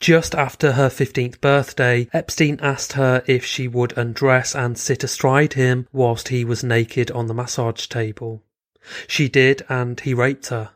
Just 0.00 0.34
after 0.34 0.72
her 0.72 0.88
15th 0.88 1.40
birthday, 1.40 2.08
Epstein 2.12 2.58
asked 2.62 2.92
her 2.92 3.22
if 3.26 3.44
she 3.44 3.66
would 3.66 3.96
undress 3.98 4.54
and 4.54 4.78
sit 4.78 5.02
astride 5.02 5.54
him 5.54 5.88
whilst 5.92 6.28
he 6.28 6.44
was 6.44 6.62
naked 6.62 7.10
on 7.10 7.26
the 7.26 7.34
massage 7.34 7.86
table. 7.86 8.42
She 9.08 9.28
did, 9.28 9.64
and 9.68 9.98
he 9.98 10.14
raped 10.14 10.48
her. 10.48 10.70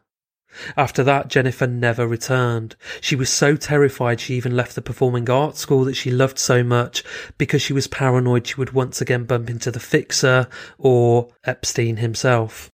After 0.77 1.03
that, 1.05 1.29
Jennifer 1.29 1.67
never 1.67 2.07
returned. 2.07 2.75
She 3.01 3.15
was 3.17 3.31
so 3.31 3.57
terrified 3.57 4.21
she 4.21 4.35
even 4.35 4.57
left 4.57 4.75
the 4.75 4.83
performing 4.83 5.31
arts 5.31 5.61
school 5.61 5.85
that 5.85 5.95
she 5.95 6.11
loved 6.11 6.39
so 6.39 6.63
much 6.65 7.05
because 7.39 7.63
she 7.63 7.73
was 7.73 7.87
paranoid 7.87 8.47
she 8.47 8.57
would 8.57 8.73
once 8.73 9.01
again 9.01 9.25
bump 9.25 9.49
into 9.49 9.71
the 9.71 9.81
fixer 9.81 10.49
or 10.79 11.29
Epstein 11.45 11.99
himself. 11.99 12.72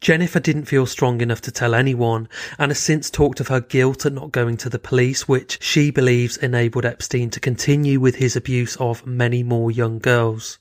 Jennifer 0.00 0.40
didn't 0.40 0.64
feel 0.64 0.86
strong 0.86 1.20
enough 1.20 1.42
to 1.42 1.50
tell 1.50 1.74
anyone 1.74 2.26
and 2.58 2.70
has 2.70 2.78
since 2.78 3.10
talked 3.10 3.38
of 3.38 3.48
her 3.48 3.60
guilt 3.60 4.06
at 4.06 4.14
not 4.14 4.32
going 4.32 4.56
to 4.56 4.70
the 4.70 4.78
police, 4.78 5.28
which 5.28 5.58
she 5.62 5.90
believes 5.90 6.38
enabled 6.38 6.86
Epstein 6.86 7.28
to 7.30 7.40
continue 7.40 8.00
with 8.00 8.14
his 8.14 8.34
abuse 8.34 8.76
of 8.76 9.06
many 9.06 9.42
more 9.42 9.70
young 9.70 9.98
girls. 9.98 10.58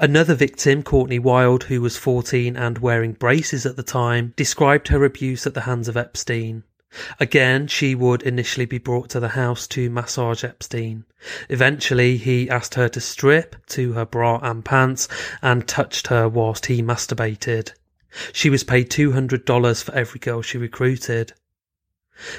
Another 0.00 0.34
victim, 0.34 0.82
Courtney 0.82 1.20
Wild, 1.20 1.64
who 1.64 1.80
was 1.80 1.96
14 1.96 2.56
and 2.56 2.78
wearing 2.78 3.12
braces 3.12 3.64
at 3.66 3.76
the 3.76 3.84
time, 3.84 4.34
described 4.34 4.88
her 4.88 5.04
abuse 5.04 5.46
at 5.46 5.54
the 5.54 5.60
hands 5.60 5.86
of 5.86 5.96
Epstein. 5.96 6.64
Again, 7.20 7.68
she 7.68 7.94
would 7.94 8.22
initially 8.22 8.64
be 8.66 8.78
brought 8.78 9.10
to 9.10 9.20
the 9.20 9.28
house 9.28 9.68
to 9.68 9.90
massage 9.90 10.42
Epstein. 10.42 11.04
Eventually, 11.48 12.16
he 12.16 12.50
asked 12.50 12.74
her 12.74 12.88
to 12.88 13.00
strip 13.00 13.54
to 13.68 13.92
her 13.92 14.04
bra 14.04 14.40
and 14.42 14.64
pants 14.64 15.06
and 15.40 15.68
touched 15.68 16.08
her 16.08 16.28
whilst 16.28 16.66
he 16.66 16.82
masturbated. 16.82 17.74
She 18.32 18.50
was 18.50 18.64
paid 18.64 18.90
$200 18.90 19.82
for 19.82 19.94
every 19.94 20.18
girl 20.20 20.42
she 20.42 20.58
recruited. 20.58 21.32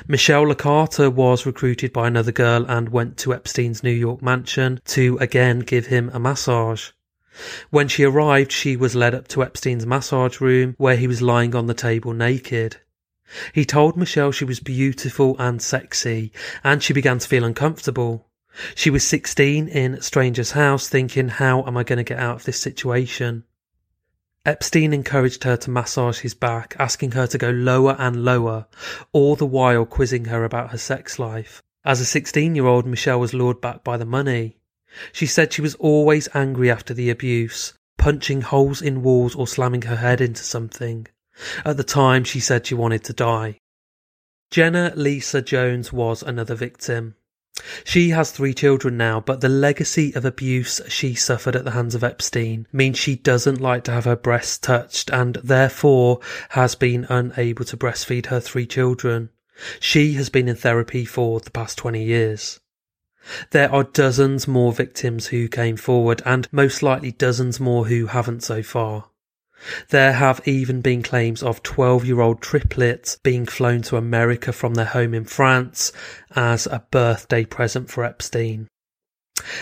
Michelle 0.07 0.45
Licata 0.45 1.12
was 1.12 1.45
recruited 1.45 1.91
by 1.91 2.07
another 2.07 2.31
girl 2.31 2.65
and 2.67 2.89
went 2.89 3.17
to 3.17 3.34
Epstein's 3.34 3.81
New 3.81 3.89
York 3.89 4.21
mansion 4.21 4.79
to 4.86 5.17
again 5.19 5.60
give 5.60 5.88
him 5.88 6.12
a 6.13 6.19
massage. 6.19 6.91
When 7.69 7.88
she 7.88 8.03
arrived, 8.03 8.51
she 8.51 8.75
was 8.75 8.93
led 8.93 9.15
up 9.15 9.27
to 9.29 9.41
Epstein's 9.41 9.86
massage 9.86 10.39
room 10.39 10.75
where 10.77 10.97
he 10.97 11.07
was 11.07 11.21
lying 11.21 11.55
on 11.55 11.65
the 11.65 11.73
table 11.73 12.13
naked. 12.13 12.77
He 13.53 13.65
told 13.65 13.95
Michelle 13.95 14.31
she 14.34 14.45
was 14.45 14.60
beautiful 14.60 15.36
and 15.39 15.62
sexy, 15.62 16.34
and 16.63 16.84
she 16.84 16.91
began 16.91 17.19
to 17.19 17.27
feel 17.27 17.45
uncomfortable. 17.45 18.27
She 18.75 18.89
was 18.89 19.07
16 19.07 19.69
in 19.69 20.01
stranger's 20.01 20.51
house 20.51 20.89
thinking, 20.89 21.29
how 21.29 21.63
am 21.65 21.77
I 21.77 21.84
going 21.84 21.97
to 21.97 22.03
get 22.03 22.19
out 22.19 22.36
of 22.36 22.43
this 22.43 22.60
situation? 22.60 23.45
Epstein 24.43 24.91
encouraged 24.91 25.43
her 25.43 25.56
to 25.56 25.69
massage 25.69 26.19
his 26.19 26.34
back, 26.34 26.75
asking 26.80 27.12
her 27.12 27.27
to 27.27 27.38
go 27.38 27.51
lower 27.51 27.95
and 27.99 28.25
lower, 28.25 28.65
all 29.12 29.36
the 29.36 29.45
while 29.45 29.86
quizzing 29.86 30.25
her 30.25 30.43
about 30.43 30.71
her 30.71 30.77
sex 30.77 31.19
life. 31.19 31.62
As 31.86 32.01
a 32.01 32.06
16 32.06 32.56
year 32.56 32.65
old, 32.65 32.86
Michelle 32.88 33.19
was 33.19 33.34
lured 33.34 33.62
back 33.62 33.84
by 33.84 33.97
the 33.97 34.06
money. 34.06 34.58
She 35.12 35.25
said 35.27 35.54
she 35.54 35.62
was 35.62 35.75
always 35.75 36.27
angry 36.34 36.71
after 36.71 36.93
the 36.93 37.10
abuse, 37.10 37.73
punching 37.97 38.41
holes 38.41 38.82
in 38.82 39.04
walls 39.04 39.36
or 39.36 39.47
slamming 39.47 39.84
her 39.84 39.97
head 39.97 40.21
into 40.21 40.43
something. 40.43 41.08
At 41.63 41.77
the 41.77 41.84
time, 41.84 42.23
she 42.23 42.39
said 42.39 42.65
she 42.65 42.75
wanted 42.75 43.04
to 43.06 43.13
die. 43.13 43.60
Jena-Lisa 44.49 45.43
Jones 45.43 45.93
was 45.93 46.23
another 46.23 46.56
victim. 46.56 47.15
She 47.84 48.10
has 48.10 48.32
three 48.32 48.54
children 48.54 48.98
now, 48.98 49.20
but 49.20 49.42
the 49.42 49.50
legacy 49.50 50.14
of 50.16 50.24
abuse 50.24 50.80
she 50.88 51.14
suffered 51.14 51.56
at 51.56 51.66
the 51.66 51.72
hands 51.72 51.94
of 51.96 52.04
Epstein 52.04 52.66
means 52.72 52.98
she 52.98 53.16
doesn't 53.16 53.60
like 53.60 53.84
to 53.84 53.92
have 53.92 54.06
her 54.06 54.16
breasts 54.16 54.58
touched 54.58 55.10
and 55.12 55.36
therefore 55.44 56.20
has 56.50 56.76
been 56.76 57.06
unable 57.10 57.66
to 57.66 57.78
breastfeed 57.78 58.28
her 58.28 58.40
three 58.40 58.66
children. 58.66 59.30
She 59.80 60.14
has 60.14 60.30
been 60.30 60.48
in 60.48 60.56
therapy 60.56 61.06
for 61.06 61.40
the 61.40 61.52
past 61.52 61.78
20 61.78 62.04
years. 62.04 62.62
There 63.52 63.72
are 63.72 63.84
dozens 63.84 64.48
more 64.48 64.74
victims 64.74 65.28
who 65.28 65.48
came 65.48 65.78
forward 65.78 66.24
and 66.26 66.48
most 66.52 66.82
likely 66.82 67.12
dozens 67.12 67.60
more 67.60 67.86
who 67.86 68.08
haven't 68.08 68.44
so 68.44 68.64
far. 68.64 69.11
There 69.89 70.13
have 70.13 70.41
even 70.45 70.82
been 70.82 71.04
claims 71.04 71.43
of 71.43 71.63
12 71.63 72.06
year 72.06 72.21
old 72.21 72.41
triplets 72.41 73.19
being 73.24 73.45
flown 73.45 73.82
to 73.84 73.97
America 73.97 74.52
from 74.52 74.74
their 74.74 74.86
home 74.86 75.13
in 75.13 75.26
France 75.26 75.91
as 76.36 76.67
a 76.67 76.84
birthday 76.91 77.45
present 77.45 77.89
for 77.89 78.04
Epstein. 78.04 78.67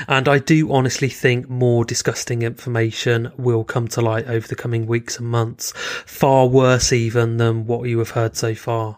And 0.07 0.27
I 0.27 0.39
do 0.39 0.71
honestly 0.71 1.09
think 1.09 1.49
more 1.49 1.85
disgusting 1.85 2.41
information 2.41 3.31
will 3.38 3.63
come 3.63 3.88
to 3.89 4.01
light 4.01 4.27
over 4.27 4.47
the 4.47 4.55
coming 4.55 4.88
weeks 4.88 5.17
and 5.17 5.27
months, 5.27 5.71
far 6.05 6.47
worse 6.47 6.91
even 6.91 7.38
than 7.38 7.65
what 7.65 7.88
you 7.88 7.99
have 7.99 8.12
heard 8.12 8.35
so 8.35 8.55
far. 8.55 8.97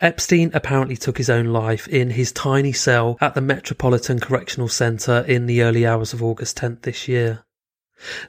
Epstein 0.00 0.50
apparently 0.54 0.96
took 0.96 1.18
his 1.18 1.28
own 1.28 1.46
life 1.46 1.88
in 1.88 2.10
his 2.10 2.30
tiny 2.30 2.72
cell 2.72 3.18
at 3.20 3.34
the 3.34 3.40
Metropolitan 3.40 4.20
Correctional 4.20 4.68
Centre 4.68 5.24
in 5.26 5.46
the 5.46 5.62
early 5.62 5.84
hours 5.84 6.12
of 6.12 6.22
August 6.22 6.56
10th 6.58 6.82
this 6.82 7.08
year. 7.08 7.42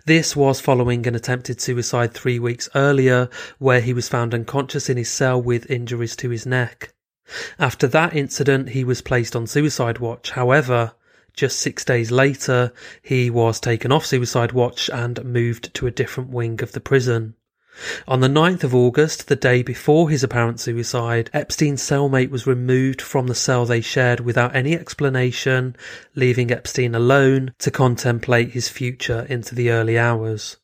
This 0.06 0.36
was 0.36 0.60
following 0.60 1.06
an 1.06 1.16
attempted 1.16 1.62
suicide 1.62 2.14
three 2.14 2.40
weeks 2.40 2.70
earlier, 2.74 3.30
where 3.58 3.82
he 3.82 3.94
was 3.94 4.10
found 4.10 4.34
unconscious 4.34 4.90
in 4.90 4.98
his 4.98 5.10
cell 5.10 5.42
with 5.42 5.70
injuries 5.70 6.16
to 6.18 6.30
his 6.30 6.46
neck. 6.46 6.94
After 7.60 7.88
that 7.88 8.16
incident, 8.16 8.70
he 8.70 8.84
was 8.84 9.02
placed 9.02 9.36
on 9.36 9.46
suicide 9.46 10.00
watch. 10.00 10.32
However, 10.32 10.94
just 11.34 11.60
six 11.60 11.86
days 11.86 12.12
later, 12.12 12.74
he 13.02 13.30
was 13.30 13.60
taken 13.60 13.92
off 13.92 14.06
suicide 14.06 14.52
watch 14.52 14.90
and 14.90 15.24
moved 15.24 15.74
to 15.76 15.88
a 15.88 15.92
different 15.92 16.32
wing 16.32 16.62
of 16.62 16.72
the 16.72 16.80
prison. 16.80 17.36
On 18.08 18.20
the 18.20 18.28
9th 18.28 18.64
of 18.64 18.74
August, 18.74 19.28
the 19.28 19.36
day 19.36 19.62
before 19.62 20.10
his 20.10 20.24
apparent 20.24 20.60
suicide, 20.60 21.30
Epstein's 21.34 21.82
cellmate 21.82 22.30
was 22.30 22.48
removed 22.48 23.02
from 23.02 23.28
the 23.28 23.36
cell 23.36 23.66
they 23.66 23.82
shared 23.82 24.20
without 24.20 24.56
any 24.56 24.74
explanation, 24.74 25.76
leaving 26.16 26.52
Epstein 26.52 26.96
alone 26.96 27.54
to 27.60 27.72
contemplate 27.72 28.52
his 28.52 28.70
future 28.70 29.26
into 29.30 29.56
the 29.56 29.70
early 29.70 29.98
hours. 29.98 30.58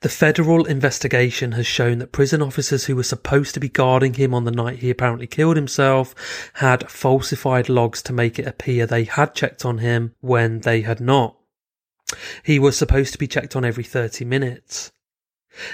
The 0.00 0.08
federal 0.08 0.64
investigation 0.64 1.52
has 1.52 1.66
shown 1.66 1.98
that 1.98 2.12
prison 2.12 2.40
officers 2.40 2.84
who 2.84 2.94
were 2.94 3.02
supposed 3.02 3.52
to 3.54 3.60
be 3.60 3.68
guarding 3.68 4.14
him 4.14 4.32
on 4.32 4.44
the 4.44 4.52
night 4.52 4.78
he 4.78 4.90
apparently 4.90 5.26
killed 5.26 5.56
himself 5.56 6.14
had 6.54 6.88
falsified 6.88 7.68
logs 7.68 8.00
to 8.02 8.12
make 8.12 8.38
it 8.38 8.46
appear 8.46 8.86
they 8.86 9.04
had 9.04 9.34
checked 9.34 9.64
on 9.64 9.78
him 9.78 10.14
when 10.20 10.60
they 10.60 10.82
had 10.82 11.00
not. 11.00 11.36
He 12.44 12.60
was 12.60 12.76
supposed 12.76 13.12
to 13.12 13.18
be 13.18 13.26
checked 13.26 13.56
on 13.56 13.64
every 13.64 13.82
30 13.82 14.24
minutes. 14.24 14.92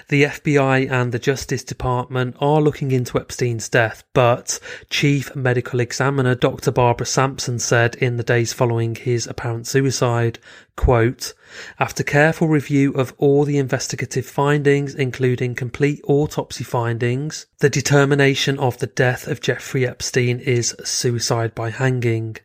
The 0.08 0.24
FBI 0.24 0.90
and 0.90 1.12
the 1.12 1.18
Justice 1.18 1.64
Department 1.64 2.36
are 2.40 2.60
looking 2.60 2.90
into 2.92 3.18
Epstein's 3.18 3.68
death, 3.68 4.04
but 4.12 4.58
Chief 4.90 5.34
Medical 5.34 5.80
Examiner 5.80 6.34
Dr. 6.34 6.70
Barbara 6.70 7.06
Sampson 7.06 7.58
said 7.58 7.94
in 7.96 8.16
the 8.16 8.22
days 8.22 8.52
following 8.52 8.94
his 8.94 9.26
apparent 9.26 9.66
suicide, 9.66 10.38
quote, 10.76 11.34
after 11.78 12.02
careful 12.02 12.48
review 12.48 12.92
of 12.92 13.12
all 13.18 13.44
the 13.44 13.58
investigative 13.58 14.26
findings, 14.26 14.94
including 14.94 15.54
complete 15.54 16.00
autopsy 16.04 16.64
findings, 16.64 17.46
the 17.58 17.70
determination 17.70 18.58
of 18.58 18.78
the 18.78 18.86
death 18.86 19.26
of 19.26 19.40
Jeffrey 19.40 19.86
Epstein 19.86 20.38
is 20.40 20.74
suicide 20.84 21.54
by 21.54 21.70
hanging. 21.70 22.36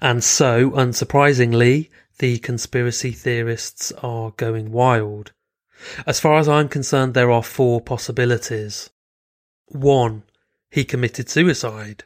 And 0.00 0.22
so, 0.22 0.70
unsurprisingly, 0.70 1.90
the 2.18 2.38
conspiracy 2.38 3.12
theorists 3.12 3.92
are 4.02 4.32
going 4.32 4.70
wild. 4.70 5.32
As 6.06 6.20
far 6.20 6.38
as 6.38 6.48
I'm 6.48 6.68
concerned, 6.68 7.14
there 7.14 7.30
are 7.30 7.42
four 7.42 7.80
possibilities. 7.80 8.90
One, 9.66 10.24
he 10.70 10.84
committed 10.84 11.28
suicide. 11.28 12.04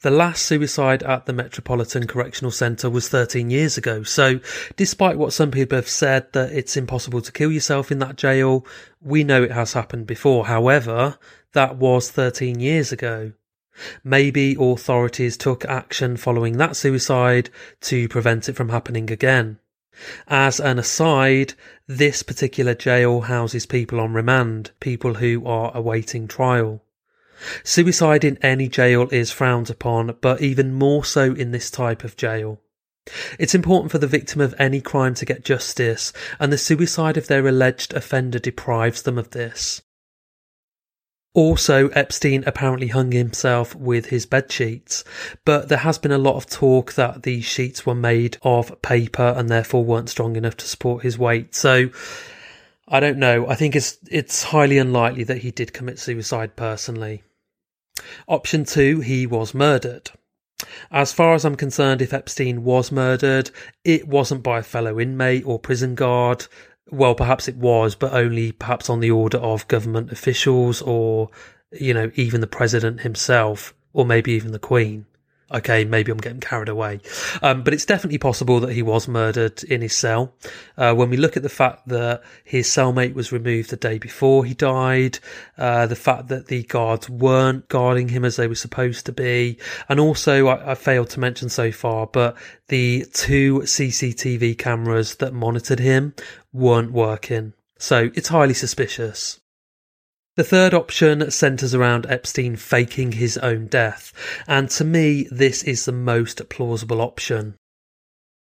The 0.00 0.10
last 0.10 0.46
suicide 0.46 1.02
at 1.02 1.26
the 1.26 1.32
Metropolitan 1.34 2.06
Correctional 2.06 2.50
Centre 2.50 2.88
was 2.88 3.08
13 3.08 3.50
years 3.50 3.76
ago, 3.76 4.02
so 4.02 4.40
despite 4.76 5.18
what 5.18 5.34
some 5.34 5.50
people 5.50 5.76
have 5.76 5.88
said 5.88 6.32
that 6.32 6.52
it's 6.52 6.76
impossible 6.76 7.20
to 7.20 7.32
kill 7.32 7.52
yourself 7.52 7.92
in 7.92 7.98
that 7.98 8.16
jail, 8.16 8.66
we 9.02 9.24
know 9.24 9.42
it 9.42 9.52
has 9.52 9.74
happened 9.74 10.06
before. 10.06 10.46
However, 10.46 11.18
that 11.52 11.76
was 11.76 12.10
13 12.10 12.60
years 12.60 12.92
ago. 12.92 13.32
Maybe 14.02 14.56
authorities 14.58 15.36
took 15.36 15.64
action 15.66 16.16
following 16.16 16.56
that 16.56 16.76
suicide 16.76 17.50
to 17.82 18.08
prevent 18.08 18.48
it 18.48 18.56
from 18.56 18.70
happening 18.70 19.10
again. 19.10 19.58
As 20.26 20.60
an 20.60 20.78
aside, 20.78 21.54
this 21.88 22.22
particular 22.22 22.74
jail 22.74 23.22
houses 23.22 23.64
people 23.64 23.98
on 23.98 24.12
remand, 24.12 24.70
people 24.78 25.14
who 25.14 25.44
are 25.46 25.74
awaiting 25.74 26.28
trial. 26.28 26.84
Suicide 27.64 28.24
in 28.24 28.36
any 28.42 28.68
jail 28.68 29.08
is 29.10 29.32
frowned 29.32 29.70
upon, 29.70 30.14
but 30.20 30.42
even 30.42 30.74
more 30.74 31.04
so 31.04 31.32
in 31.32 31.50
this 31.50 31.70
type 31.70 32.04
of 32.04 32.16
jail. 32.16 32.60
It's 33.38 33.54
important 33.54 33.90
for 33.90 33.96
the 33.96 34.06
victim 34.06 34.42
of 34.42 34.54
any 34.58 34.82
crime 34.82 35.14
to 35.14 35.24
get 35.24 35.44
justice, 35.44 36.12
and 36.38 36.52
the 36.52 36.58
suicide 36.58 37.16
of 37.16 37.26
their 37.26 37.46
alleged 37.48 37.94
offender 37.94 38.38
deprives 38.38 39.02
them 39.02 39.16
of 39.16 39.30
this. 39.30 39.80
Also, 41.34 41.88
Epstein 41.90 42.42
apparently 42.46 42.88
hung 42.88 43.12
himself 43.12 43.74
with 43.74 44.06
his 44.06 44.26
bed 44.26 44.50
sheets, 44.50 45.04
but 45.44 45.68
there 45.68 45.78
has 45.78 45.98
been 45.98 46.10
a 46.10 46.18
lot 46.18 46.36
of 46.36 46.46
talk 46.46 46.94
that 46.94 47.22
these 47.22 47.44
sheets 47.44 47.84
were 47.84 47.94
made 47.94 48.38
of 48.42 48.80
paper 48.82 49.34
and 49.36 49.48
therefore 49.48 49.84
weren't 49.84 50.08
strong 50.08 50.36
enough 50.36 50.56
to 50.56 50.66
support 50.66 51.02
his 51.02 51.18
weight. 51.18 51.54
So, 51.54 51.90
I 52.88 53.00
don't 53.00 53.18
know. 53.18 53.46
I 53.46 53.54
think 53.54 53.76
it's 53.76 53.98
it's 54.10 54.44
highly 54.44 54.78
unlikely 54.78 55.24
that 55.24 55.38
he 55.38 55.50
did 55.50 55.74
commit 55.74 55.98
suicide 55.98 56.56
personally. 56.56 57.22
Option 58.26 58.64
two, 58.64 59.00
he 59.00 59.26
was 59.26 59.54
murdered. 59.54 60.10
As 60.90 61.12
far 61.12 61.34
as 61.34 61.44
I'm 61.44 61.56
concerned, 61.56 62.02
if 62.02 62.12
Epstein 62.12 62.64
was 62.64 62.90
murdered, 62.90 63.50
it 63.84 64.08
wasn't 64.08 64.42
by 64.42 64.58
a 64.58 64.62
fellow 64.62 64.98
inmate 64.98 65.44
or 65.46 65.58
prison 65.58 65.94
guard 65.94 66.46
well, 66.90 67.14
perhaps 67.14 67.48
it 67.48 67.56
was, 67.56 67.94
but 67.94 68.12
only 68.12 68.52
perhaps 68.52 68.88
on 68.88 69.00
the 69.00 69.10
order 69.10 69.38
of 69.38 69.68
government 69.68 70.10
officials 70.12 70.82
or, 70.82 71.30
you 71.72 71.92
know, 71.92 72.10
even 72.14 72.40
the 72.40 72.46
president 72.46 73.00
himself, 73.00 73.74
or 73.92 74.06
maybe 74.06 74.32
even 74.32 74.52
the 74.52 74.58
queen. 74.58 75.06
Okay, 75.50 75.84
maybe 75.84 76.12
I'm 76.12 76.18
getting 76.18 76.40
carried 76.40 76.68
away. 76.68 77.00
Um, 77.40 77.62
but 77.62 77.72
it's 77.72 77.86
definitely 77.86 78.18
possible 78.18 78.60
that 78.60 78.72
he 78.72 78.82
was 78.82 79.08
murdered 79.08 79.64
in 79.64 79.80
his 79.80 79.96
cell. 79.96 80.34
Uh, 80.76 80.94
when 80.94 81.08
we 81.08 81.16
look 81.16 81.38
at 81.38 81.42
the 81.42 81.48
fact 81.48 81.88
that 81.88 82.22
his 82.44 82.68
cellmate 82.68 83.14
was 83.14 83.32
removed 83.32 83.70
the 83.70 83.76
day 83.76 83.96
before 83.96 84.44
he 84.44 84.52
died, 84.52 85.18
uh, 85.56 85.86
the 85.86 85.96
fact 85.96 86.28
that 86.28 86.48
the 86.48 86.64
guards 86.64 87.08
weren't 87.08 87.66
guarding 87.68 88.08
him 88.08 88.26
as 88.26 88.36
they 88.36 88.46
were 88.46 88.54
supposed 88.54 89.06
to 89.06 89.12
be, 89.12 89.56
and 89.88 89.98
also 89.98 90.48
I, 90.48 90.72
I 90.72 90.74
failed 90.74 91.08
to 91.10 91.20
mention 91.20 91.48
so 91.48 91.72
far, 91.72 92.06
but 92.06 92.36
the 92.68 93.06
two 93.14 93.60
CCTV 93.60 94.58
cameras 94.58 95.14
that 95.16 95.32
monitored 95.32 95.80
him 95.80 96.14
weren't 96.52 96.92
working. 96.92 97.54
So 97.78 98.10
it's 98.14 98.28
highly 98.28 98.54
suspicious. 98.54 99.40
The 100.38 100.44
third 100.44 100.72
option 100.72 101.32
centres 101.32 101.74
around 101.74 102.06
Epstein 102.08 102.54
faking 102.54 103.10
his 103.10 103.36
own 103.38 103.66
death, 103.66 104.12
and 104.46 104.70
to 104.70 104.84
me, 104.84 105.26
this 105.32 105.64
is 105.64 105.84
the 105.84 105.90
most 105.90 106.48
plausible 106.48 107.00
option. 107.00 107.56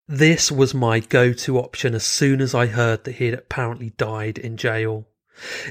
This 0.09 0.51
was 0.51 0.73
my 0.73 1.01
go 1.01 1.35
to 1.35 1.59
option 1.59 1.95
as 1.95 2.03
soon 2.03 2.41
as 2.41 2.55
I 2.55 2.69
heard 2.69 3.05
that 3.05 3.17
he 3.17 3.27
had 3.27 3.35
apparently 3.35 3.91
died 3.99 4.39
in 4.39 4.57
jail. 4.57 5.07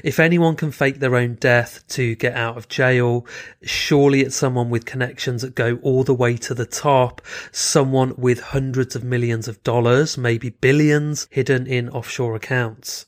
If 0.04 0.20
anyone 0.20 0.54
can 0.54 0.70
fake 0.70 1.00
their 1.00 1.16
own 1.16 1.34
death 1.34 1.82
to 1.88 2.14
get 2.14 2.36
out 2.36 2.56
of 2.56 2.68
jail, 2.68 3.26
surely 3.64 4.20
it's 4.20 4.36
someone 4.36 4.70
with 4.70 4.86
connections 4.86 5.42
that 5.42 5.56
go 5.56 5.80
all 5.82 6.04
the 6.04 6.14
way 6.14 6.36
to 6.36 6.54
the 6.54 6.64
top, 6.64 7.22
someone 7.50 8.14
with 8.16 8.38
hundreds 8.38 8.94
of 8.94 9.02
millions 9.02 9.48
of 9.48 9.64
dollars, 9.64 10.16
maybe 10.16 10.50
billions, 10.50 11.26
hidden 11.32 11.66
in 11.66 11.88
offshore 11.88 12.36
accounts. 12.36 13.06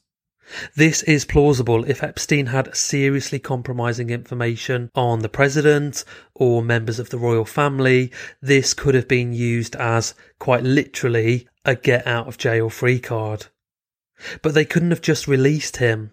This 0.75 1.03
is 1.03 1.25
plausible 1.25 1.85
if 1.85 2.03
Epstein 2.03 2.47
had 2.47 2.75
seriously 2.77 3.39
compromising 3.39 4.11
information 4.11 4.91
on 4.95 5.21
the 5.21 5.29
president 5.29 6.05
or 6.35 6.63
members 6.63 6.99
of 6.99 7.11
the 7.11 7.19
royal 7.19 7.45
family. 7.45 8.13
This 8.41 8.73
could 8.73 8.95
have 8.95 9.09
been 9.09 9.33
used 9.33 9.75
as, 9.77 10.15
quite 10.39 10.63
literally, 10.63 11.49
a 11.65 11.75
get 11.75 12.07
out 12.07 12.29
of 12.29 12.39
jail 12.39 12.71
free 12.71 13.01
card. 13.01 13.47
But 14.41 14.55
they 14.55 14.65
couldn't 14.65 14.91
have 14.91 15.03
just 15.03 15.27
released 15.27 15.79
him. 15.79 16.13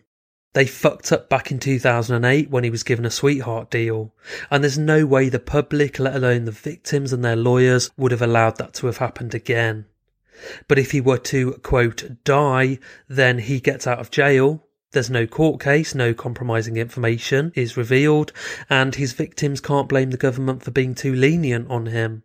They 0.54 0.66
fucked 0.66 1.12
up 1.12 1.30
back 1.30 1.52
in 1.52 1.60
2008 1.60 2.50
when 2.50 2.64
he 2.64 2.70
was 2.70 2.84
given 2.84 3.06
a 3.06 3.12
sweetheart 3.12 3.72
deal, 3.72 4.14
and 4.52 4.64
there's 4.64 4.78
no 4.78 5.06
way 5.06 5.30
the 5.30 5.40
public, 5.40 6.00
let 6.00 6.16
alone 6.16 6.46
the 6.46 6.52
victims 6.52 7.12
and 7.12 7.26
their 7.26 7.36
lawyers, 7.36 7.90
would 7.98 8.12
have 8.12 8.22
allowed 8.22 8.58
that 8.58 8.74
to 8.76 8.86
have 8.86 8.98
happened 8.98 9.34
again. 9.34 9.86
But 10.68 10.80
if 10.80 10.92
he 10.92 11.02
were 11.02 11.18
to, 11.20 11.54
quote, 11.64 12.24
die, 12.24 12.80
then 13.08 13.40
he 13.40 13.60
gets 13.60 13.88
out 13.88 14.00
of 14.00 14.12
jail. 14.12 14.66
There's 14.92 15.10
no 15.10 15.26
court 15.26 15.60
case, 15.60 15.96
no 15.96 16.14
compromising 16.14 16.78
information 16.78 17.52
is 17.56 17.78
revealed, 17.78 18.32
and 18.70 18.94
his 18.94 19.14
victims 19.14 19.60
can't 19.60 19.90
blame 19.90 20.12
the 20.12 20.18
government 20.18 20.64
for 20.64 20.72
being 20.72 20.94
too 20.94 21.16
lenient 21.16 21.70
on 21.70 21.88
him. 21.88 22.24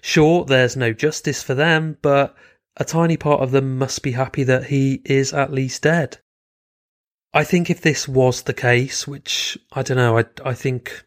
Sure, 0.00 0.44
there's 0.44 0.76
no 0.76 0.92
justice 0.92 1.42
for 1.42 1.54
them, 1.54 1.98
but 2.00 2.36
a 2.76 2.84
tiny 2.84 3.16
part 3.16 3.40
of 3.40 3.50
them 3.50 3.76
must 3.78 4.02
be 4.02 4.12
happy 4.12 4.44
that 4.44 4.66
he 4.66 5.02
is 5.04 5.32
at 5.32 5.52
least 5.52 5.82
dead. 5.82 6.18
I 7.34 7.44
think 7.44 7.68
if 7.68 7.80
this 7.80 8.08
was 8.08 8.42
the 8.42 8.54
case, 8.54 9.06
which 9.06 9.58
I 9.72 9.82
don't 9.82 9.96
know, 9.96 10.18
I, 10.18 10.24
I 10.44 10.54
think 10.54 11.04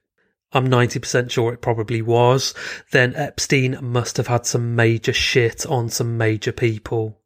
I'm 0.54 0.68
90% 0.68 1.32
sure 1.32 1.54
it 1.54 1.62
probably 1.62 2.02
was, 2.02 2.54
then 2.92 3.16
Epstein 3.16 3.78
must 3.82 4.18
have 4.18 4.28
had 4.28 4.46
some 4.46 4.76
major 4.76 5.14
shit 5.14 5.66
on 5.66 5.90
some 5.90 6.18
major 6.18 6.52
people. 6.52 7.18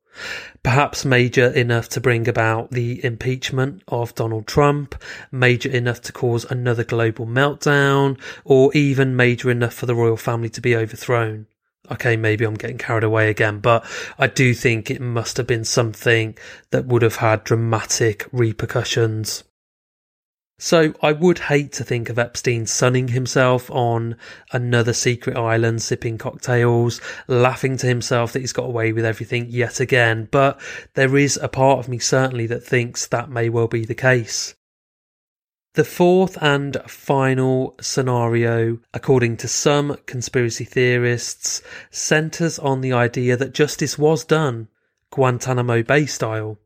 Perhaps 0.64 1.06
major 1.06 1.48
enough 1.48 1.90
to 1.90 2.02
bring 2.02 2.28
about 2.28 2.72
the 2.72 3.04
impeachment 3.04 3.84
of 3.88 4.16
Donald 4.16 4.48
Trump, 4.48 4.96
major 5.32 5.70
enough 5.70 6.02
to 6.04 6.12
cause 6.12 6.46
another 6.46 6.84
global 6.84 7.26
meltdown, 7.26 8.20
or 8.44 8.74
even 8.74 9.16
major 9.16 9.52
enough 9.52 9.74
for 9.74 9.86
the 9.86 9.96
royal 9.96 10.18
family 10.18 10.50
to 10.50 10.62
be 10.62 10.76
overthrown. 10.76 11.48
Okay, 11.92 12.18
maybe 12.18 12.46
I'm 12.46 12.56
getting 12.56 12.78
carried 12.78 13.04
away 13.04 13.30
again, 13.30 13.60
but 13.60 13.86
I 14.18 14.28
do 14.28 14.54
think 14.54 14.90
it 14.90 15.02
must 15.02 15.38
have 15.38 15.46
been 15.46 15.66
something 15.66 16.36
that 16.72 16.86
would 16.86 17.04
have 17.04 17.18
had 17.18 17.44
dramatic 17.44 18.28
repercussions. 18.32 19.44
So 20.58 20.94
I 21.02 21.12
would 21.12 21.40
hate 21.40 21.74
to 21.74 21.84
think 21.84 22.10
of 22.10 22.18
Epstein 22.18 22.66
sunning 22.66 23.10
himself 23.10 23.70
on 23.70 24.16
another 24.54 24.94
secret 24.94 25.36
island, 25.36 25.82
sipping 25.82 26.18
cocktails, 26.18 27.02
laughing 27.28 27.76
to 27.78 27.88
himself 27.88 28.32
that 28.32 28.40
he's 28.40 28.54
got 28.54 28.68
away 28.68 28.94
with 28.94 29.04
everything 29.04 29.48
yet 29.50 29.82
again. 29.82 30.30
But 30.32 30.60
there 30.94 31.18
is 31.18 31.38
a 31.38 31.50
part 31.50 31.80
of 31.80 31.90
me 31.90 32.00
certainly 32.00 32.48
that 32.48 32.64
thinks 32.64 33.06
that 33.08 33.30
may 33.30 33.50
well 33.50 33.68
be 33.68 33.84
the 33.84 33.96
case. 33.96 34.56
The 35.74 35.84
fourth 35.84 36.42
and 36.42 36.78
final 36.88 37.76
scenario, 37.82 38.80
according 38.94 39.36
to 39.38 39.50
some 39.50 39.98
conspiracy 40.06 40.64
theorists, 40.64 41.62
centers 41.92 42.58
on 42.60 42.80
the 42.80 42.94
idea 42.94 43.36
that 43.36 43.54
justice 43.54 43.98
was 43.98 44.24
done, 44.24 44.70
Guantanamo 45.12 45.84
Bay 45.84 46.06
style 46.06 46.60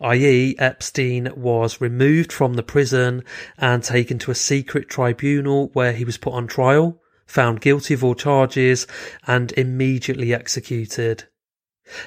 i.e., 0.00 0.54
Epstein 0.58 1.30
was 1.36 1.80
removed 1.80 2.32
from 2.32 2.54
the 2.54 2.62
prison 2.62 3.24
and 3.58 3.82
taken 3.82 4.18
to 4.18 4.30
a 4.30 4.34
secret 4.34 4.88
tribunal 4.88 5.70
where 5.72 5.92
he 5.92 6.04
was 6.04 6.18
put 6.18 6.34
on 6.34 6.46
trial, 6.46 7.00
found 7.26 7.60
guilty 7.60 7.94
of 7.94 8.04
all 8.04 8.14
charges, 8.14 8.86
and 9.26 9.52
immediately 9.52 10.34
executed. 10.34 11.24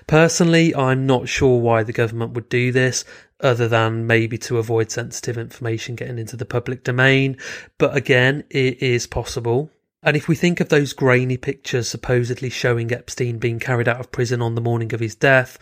Personally, 0.08 0.74
I'm 0.74 1.06
not 1.06 1.30
sure 1.30 1.60
why 1.60 1.84
the 1.84 1.94
government 1.94 2.34
would 2.34 2.50
do 2.50 2.72
this, 2.72 3.06
other 3.40 3.68
than 3.68 4.08
maybe 4.08 4.38
to 4.40 4.58
avoid 4.58 4.90
sensitive 4.90 5.38
information 5.38 5.96
getting 5.96 6.18
into 6.18 6.36
the 6.36 6.46
public 6.46 6.84
domain, 6.84 7.38
but 7.78 7.96
again, 7.96 8.44
it 8.50 8.82
is 8.82 9.06
possible. 9.06 9.70
And 10.08 10.16
if 10.16 10.30
we 10.30 10.36
think 10.36 10.62
of 10.62 10.70
those 10.70 10.94
grainy 10.94 11.36
pictures 11.36 11.90
supposedly 11.90 12.50
showing 12.50 12.94
Epstein 12.94 13.40
being 13.40 13.60
carried 13.60 13.90
out 13.90 14.00
of 14.00 14.10
prison 14.10 14.42
on 14.42 14.56
the 14.56 14.62
morning 14.62 14.94
of 14.94 15.02
his 15.02 15.16
death, 15.16 15.60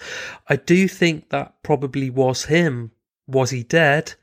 I 0.47 0.55
do 0.55 0.87
think 0.87 1.29
that 1.29 1.55
probably 1.63 2.11
was 2.11 2.45
him. 2.45 2.91
Was 3.25 3.49
he 3.49 3.63
dead? 3.63 4.13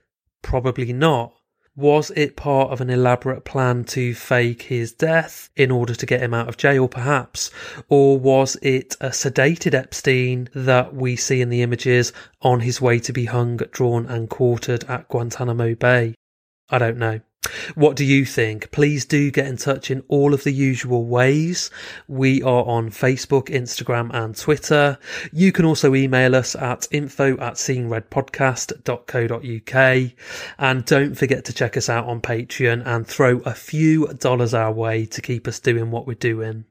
Probably 0.41 0.93
not. 0.93 1.35
Was 1.75 2.13
it 2.15 2.37
part 2.37 2.71
of 2.71 2.81
an 2.81 2.89
elaborate 2.89 3.45
plan 3.45 3.83
to 3.87 4.15
fake 4.15 4.63
his 4.63 4.93
death 4.93 5.51
in 5.57 5.73
order 5.73 5.97
to 5.97 6.07
get 6.07 6.21
him 6.21 6.35
out 6.35 6.49
of 6.49 6.57
jail, 6.57 6.87
perhaps? 6.87 7.51
Or 7.89 8.17
was 8.17 8.57
it 8.63 8.97
a 9.01 9.09
sedated 9.09 9.75
Epstein 9.75 10.49
that 10.55 10.95
we 10.95 11.17
see 11.17 11.41
in 11.41 11.49
the 11.49 11.63
images 11.63 12.13
on 12.43 12.61
his 12.61 12.81
way 12.81 13.01
to 13.01 13.13
be 13.13 13.25
hung, 13.25 13.57
drawn, 13.57 14.07
and 14.07 14.31
quartered 14.31 14.85
at 14.85 15.09
Guantanamo 15.09 15.75
Bay? 15.75 16.15
I 16.71 16.79
don't 16.79 16.99
know. 16.99 17.23
What 17.75 17.97
do 17.97 18.05
you 18.05 18.25
think? 18.25 18.71
Please 18.71 19.05
do 19.05 19.29
get 19.31 19.47
in 19.47 19.57
touch 19.57 19.91
in 19.91 20.05
all 20.09 20.33
of 20.33 20.45
the 20.45 20.53
usual 20.53 21.07
ways. 21.07 21.71
We 22.07 22.41
are 22.43 22.65
on 22.65 22.91
Facebook, 22.91 23.49
Instagram, 23.49 24.15
and 24.15 24.37
Twitter. 24.37 24.99
You 25.33 25.51
can 25.51 25.65
also 25.65 25.93
email 25.95 26.37
us 26.37 26.55
at 26.55 26.87
info 26.93 27.33
at 27.39 27.55
seeingredpodcast.co.uk. 27.55 30.13
And 30.59 30.85
don't 30.85 31.15
forget 31.17 31.45
to 31.47 31.53
check 31.53 31.77
us 31.77 31.89
out 31.89 32.07
on 32.07 32.21
Patreon 32.21 32.87
and 32.87 33.05
throw 33.07 33.39
a 33.41 33.55
few 33.55 34.07
dollars 34.15 34.55
our 34.55 34.73
way 34.73 35.05
to 35.07 35.21
keep 35.21 35.49
us 35.49 35.59
doing 35.59 35.91
what 35.91 36.07
we're 36.07 36.15
doing. 36.15 36.65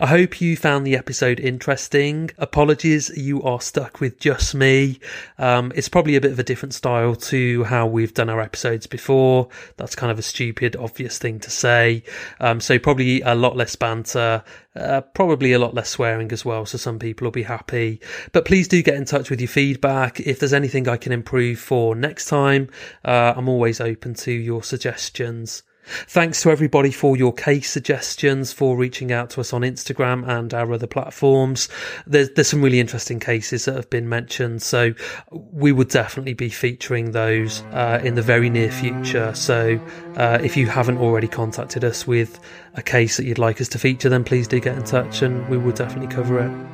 I 0.00 0.06
hope 0.06 0.40
you 0.40 0.56
found 0.56 0.84
the 0.84 0.96
episode 0.96 1.38
interesting. 1.38 2.30
Apologies, 2.38 3.10
you 3.16 3.40
are 3.42 3.60
stuck 3.60 4.00
with 4.00 4.18
just 4.18 4.52
me. 4.52 4.98
Um, 5.38 5.72
it's 5.76 5.88
probably 5.88 6.16
a 6.16 6.20
bit 6.20 6.32
of 6.32 6.38
a 6.40 6.44
different 6.44 6.74
style 6.74 7.14
to 7.14 7.62
how 7.64 7.86
we've 7.86 8.12
done 8.12 8.28
our 8.28 8.40
episodes 8.40 8.88
before. 8.88 9.48
That's 9.76 9.94
kind 9.94 10.10
of 10.10 10.18
a 10.18 10.22
stupid, 10.22 10.74
obvious 10.74 11.18
thing 11.18 11.38
to 11.40 11.50
say. 11.50 12.02
Um, 12.40 12.60
so 12.60 12.80
probably 12.80 13.20
a 13.20 13.36
lot 13.36 13.56
less 13.56 13.76
banter, 13.76 14.42
uh, 14.74 15.02
probably 15.02 15.52
a 15.52 15.58
lot 15.60 15.74
less 15.74 15.88
swearing 15.88 16.32
as 16.32 16.44
well. 16.44 16.66
So 16.66 16.76
some 16.76 16.98
people 16.98 17.26
will 17.26 17.32
be 17.32 17.44
happy. 17.44 18.00
But 18.32 18.46
please 18.46 18.66
do 18.66 18.82
get 18.82 18.96
in 18.96 19.04
touch 19.04 19.30
with 19.30 19.40
your 19.40 19.48
feedback. 19.48 20.18
If 20.18 20.40
there's 20.40 20.52
anything 20.52 20.88
I 20.88 20.96
can 20.96 21.12
improve 21.12 21.60
for 21.60 21.94
next 21.94 22.26
time, 22.26 22.70
uh, 23.04 23.34
I'm 23.36 23.48
always 23.48 23.80
open 23.80 24.14
to 24.14 24.32
your 24.32 24.64
suggestions. 24.64 25.62
Thanks 25.86 26.42
to 26.42 26.50
everybody 26.50 26.90
for 26.90 27.16
your 27.16 27.32
case 27.32 27.70
suggestions, 27.70 28.52
for 28.52 28.76
reaching 28.76 29.12
out 29.12 29.30
to 29.30 29.40
us 29.40 29.52
on 29.52 29.62
Instagram 29.62 30.26
and 30.26 30.52
our 30.54 30.72
other 30.72 30.86
platforms. 30.86 31.68
There's, 32.06 32.30
there's 32.30 32.48
some 32.48 32.62
really 32.62 32.80
interesting 32.80 33.20
cases 33.20 33.64
that 33.66 33.76
have 33.76 33.90
been 33.90 34.08
mentioned, 34.08 34.62
so 34.62 34.94
we 35.30 35.72
would 35.72 35.88
definitely 35.88 36.34
be 36.34 36.48
featuring 36.48 37.12
those 37.12 37.62
uh, 37.72 38.00
in 38.02 38.14
the 38.14 38.22
very 38.22 38.50
near 38.50 38.70
future. 38.70 39.34
So 39.34 39.80
uh, 40.16 40.38
if 40.42 40.56
you 40.56 40.66
haven't 40.66 40.98
already 40.98 41.28
contacted 41.28 41.84
us 41.84 42.06
with 42.06 42.40
a 42.74 42.82
case 42.82 43.16
that 43.16 43.24
you'd 43.24 43.38
like 43.38 43.60
us 43.60 43.68
to 43.68 43.78
feature, 43.78 44.08
then 44.08 44.24
please 44.24 44.48
do 44.48 44.60
get 44.60 44.76
in 44.76 44.84
touch 44.84 45.22
and 45.22 45.46
we 45.48 45.58
will 45.58 45.72
definitely 45.72 46.14
cover 46.14 46.40
it. 46.40 46.66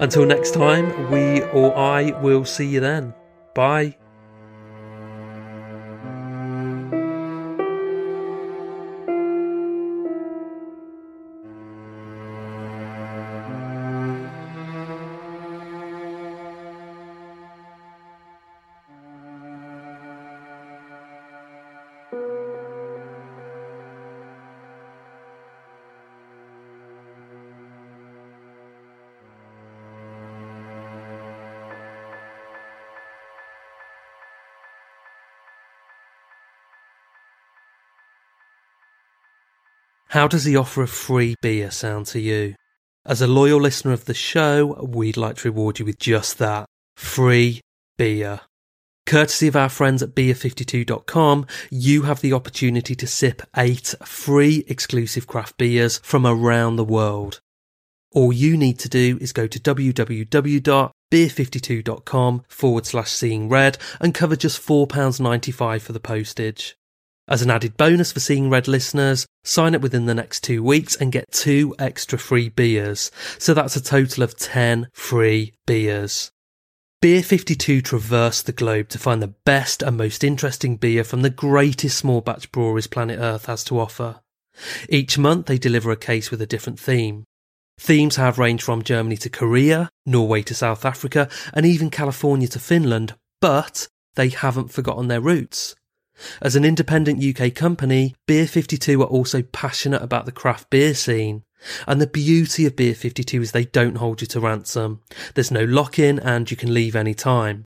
Until 0.00 0.26
next 0.26 0.52
time, 0.52 1.10
we 1.10 1.42
or 1.42 1.76
I 1.76 2.10
will 2.20 2.44
see 2.44 2.66
you 2.66 2.80
then. 2.80 3.14
Bye. 3.54 3.96
How 40.12 40.26
does 40.26 40.44
the 40.44 40.56
offer 40.56 40.82
of 40.82 40.88
free 40.88 41.34
beer 41.42 41.70
sound 41.70 42.06
to 42.06 42.18
you? 42.18 42.54
As 43.04 43.20
a 43.20 43.26
loyal 43.26 43.60
listener 43.60 43.92
of 43.92 44.06
the 44.06 44.14
show, 44.14 44.82
we'd 44.82 45.18
like 45.18 45.36
to 45.36 45.48
reward 45.48 45.78
you 45.78 45.84
with 45.84 45.98
just 45.98 46.38
that 46.38 46.64
free 46.96 47.60
beer. 47.98 48.40
Courtesy 49.04 49.48
of 49.48 49.56
our 49.56 49.68
friends 49.68 50.02
at 50.02 50.14
beer52.com, 50.14 51.46
you 51.70 52.02
have 52.02 52.22
the 52.22 52.32
opportunity 52.32 52.94
to 52.94 53.06
sip 53.06 53.42
eight 53.54 53.94
free 54.02 54.64
exclusive 54.66 55.26
craft 55.26 55.58
beers 55.58 55.98
from 55.98 56.26
around 56.26 56.76
the 56.76 56.84
world. 56.84 57.42
All 58.12 58.32
you 58.32 58.56
need 58.56 58.78
to 58.78 58.88
do 58.88 59.18
is 59.20 59.34
go 59.34 59.46
to 59.46 59.60
www.beer52.com 59.60 62.42
forward 62.48 62.86
slash 62.86 63.10
seeing 63.10 63.50
red 63.50 63.76
and 64.00 64.14
cover 64.14 64.36
just 64.36 64.66
£4.95 64.66 65.82
for 65.82 65.92
the 65.92 66.00
postage. 66.00 66.78
As 67.28 67.42
an 67.42 67.50
added 67.50 67.76
bonus 67.76 68.10
for 68.10 68.20
Seeing 68.20 68.48
Red 68.48 68.68
listeners, 68.68 69.26
sign 69.44 69.74
up 69.74 69.82
within 69.82 70.06
the 70.06 70.14
next 70.14 70.40
two 70.42 70.62
weeks 70.62 70.96
and 70.96 71.12
get 71.12 71.30
two 71.30 71.74
extra 71.78 72.18
free 72.18 72.48
beers. 72.48 73.10
So 73.38 73.52
that's 73.52 73.76
a 73.76 73.82
total 73.82 74.22
of 74.22 74.36
10 74.36 74.88
free 74.94 75.52
beers. 75.66 76.30
Beer 77.02 77.22
52 77.22 77.82
traverse 77.82 78.42
the 78.42 78.52
globe 78.52 78.88
to 78.88 78.98
find 78.98 79.22
the 79.22 79.34
best 79.44 79.82
and 79.82 79.96
most 79.96 80.24
interesting 80.24 80.76
beer 80.76 81.04
from 81.04 81.20
the 81.22 81.30
greatest 81.30 81.98
small 81.98 82.22
batch 82.22 82.50
breweries 82.50 82.86
planet 82.86 83.20
Earth 83.20 83.46
has 83.46 83.62
to 83.64 83.78
offer. 83.78 84.20
Each 84.88 85.18
month 85.18 85.46
they 85.46 85.58
deliver 85.58 85.92
a 85.92 85.96
case 85.96 86.30
with 86.30 86.40
a 86.40 86.46
different 86.46 86.80
theme. 86.80 87.24
Themes 87.78 88.16
have 88.16 88.38
ranged 88.38 88.64
from 88.64 88.82
Germany 88.82 89.16
to 89.18 89.30
Korea, 89.30 89.90
Norway 90.04 90.42
to 90.42 90.54
South 90.54 90.84
Africa, 90.84 91.28
and 91.52 91.64
even 91.64 91.90
California 91.90 92.48
to 92.48 92.58
Finland, 92.58 93.14
but 93.40 93.86
they 94.16 94.30
haven't 94.30 94.72
forgotten 94.72 95.06
their 95.06 95.20
roots. 95.20 95.76
As 96.40 96.56
an 96.56 96.64
independent 96.64 97.22
UK 97.22 97.54
company, 97.54 98.14
Beer 98.26 98.46
52 98.46 99.02
are 99.02 99.06
also 99.06 99.42
passionate 99.42 100.02
about 100.02 100.26
the 100.26 100.32
craft 100.32 100.70
beer 100.70 100.94
scene. 100.94 101.44
And 101.86 102.00
the 102.00 102.06
beauty 102.06 102.66
of 102.66 102.76
Beer 102.76 102.94
52 102.94 103.42
is 103.42 103.52
they 103.52 103.64
don't 103.64 103.96
hold 103.96 104.20
you 104.20 104.26
to 104.28 104.40
ransom. 104.40 105.00
There's 105.34 105.50
no 105.50 105.64
lock 105.64 105.98
in 105.98 106.18
and 106.20 106.50
you 106.50 106.56
can 106.56 106.72
leave 106.72 106.94
any 106.94 107.14
time. 107.14 107.64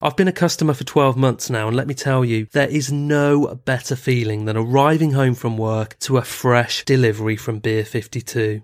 I've 0.00 0.16
been 0.16 0.28
a 0.28 0.32
customer 0.32 0.74
for 0.74 0.84
12 0.84 1.16
months 1.16 1.50
now, 1.50 1.66
and 1.66 1.76
let 1.76 1.88
me 1.88 1.94
tell 1.94 2.24
you, 2.24 2.46
there 2.52 2.68
is 2.68 2.92
no 2.92 3.56
better 3.64 3.96
feeling 3.96 4.44
than 4.44 4.56
arriving 4.56 5.10
home 5.10 5.34
from 5.34 5.58
work 5.58 5.98
to 6.00 6.18
a 6.18 6.22
fresh 6.22 6.84
delivery 6.84 7.36
from 7.36 7.58
Beer 7.58 7.84
52. 7.84 8.62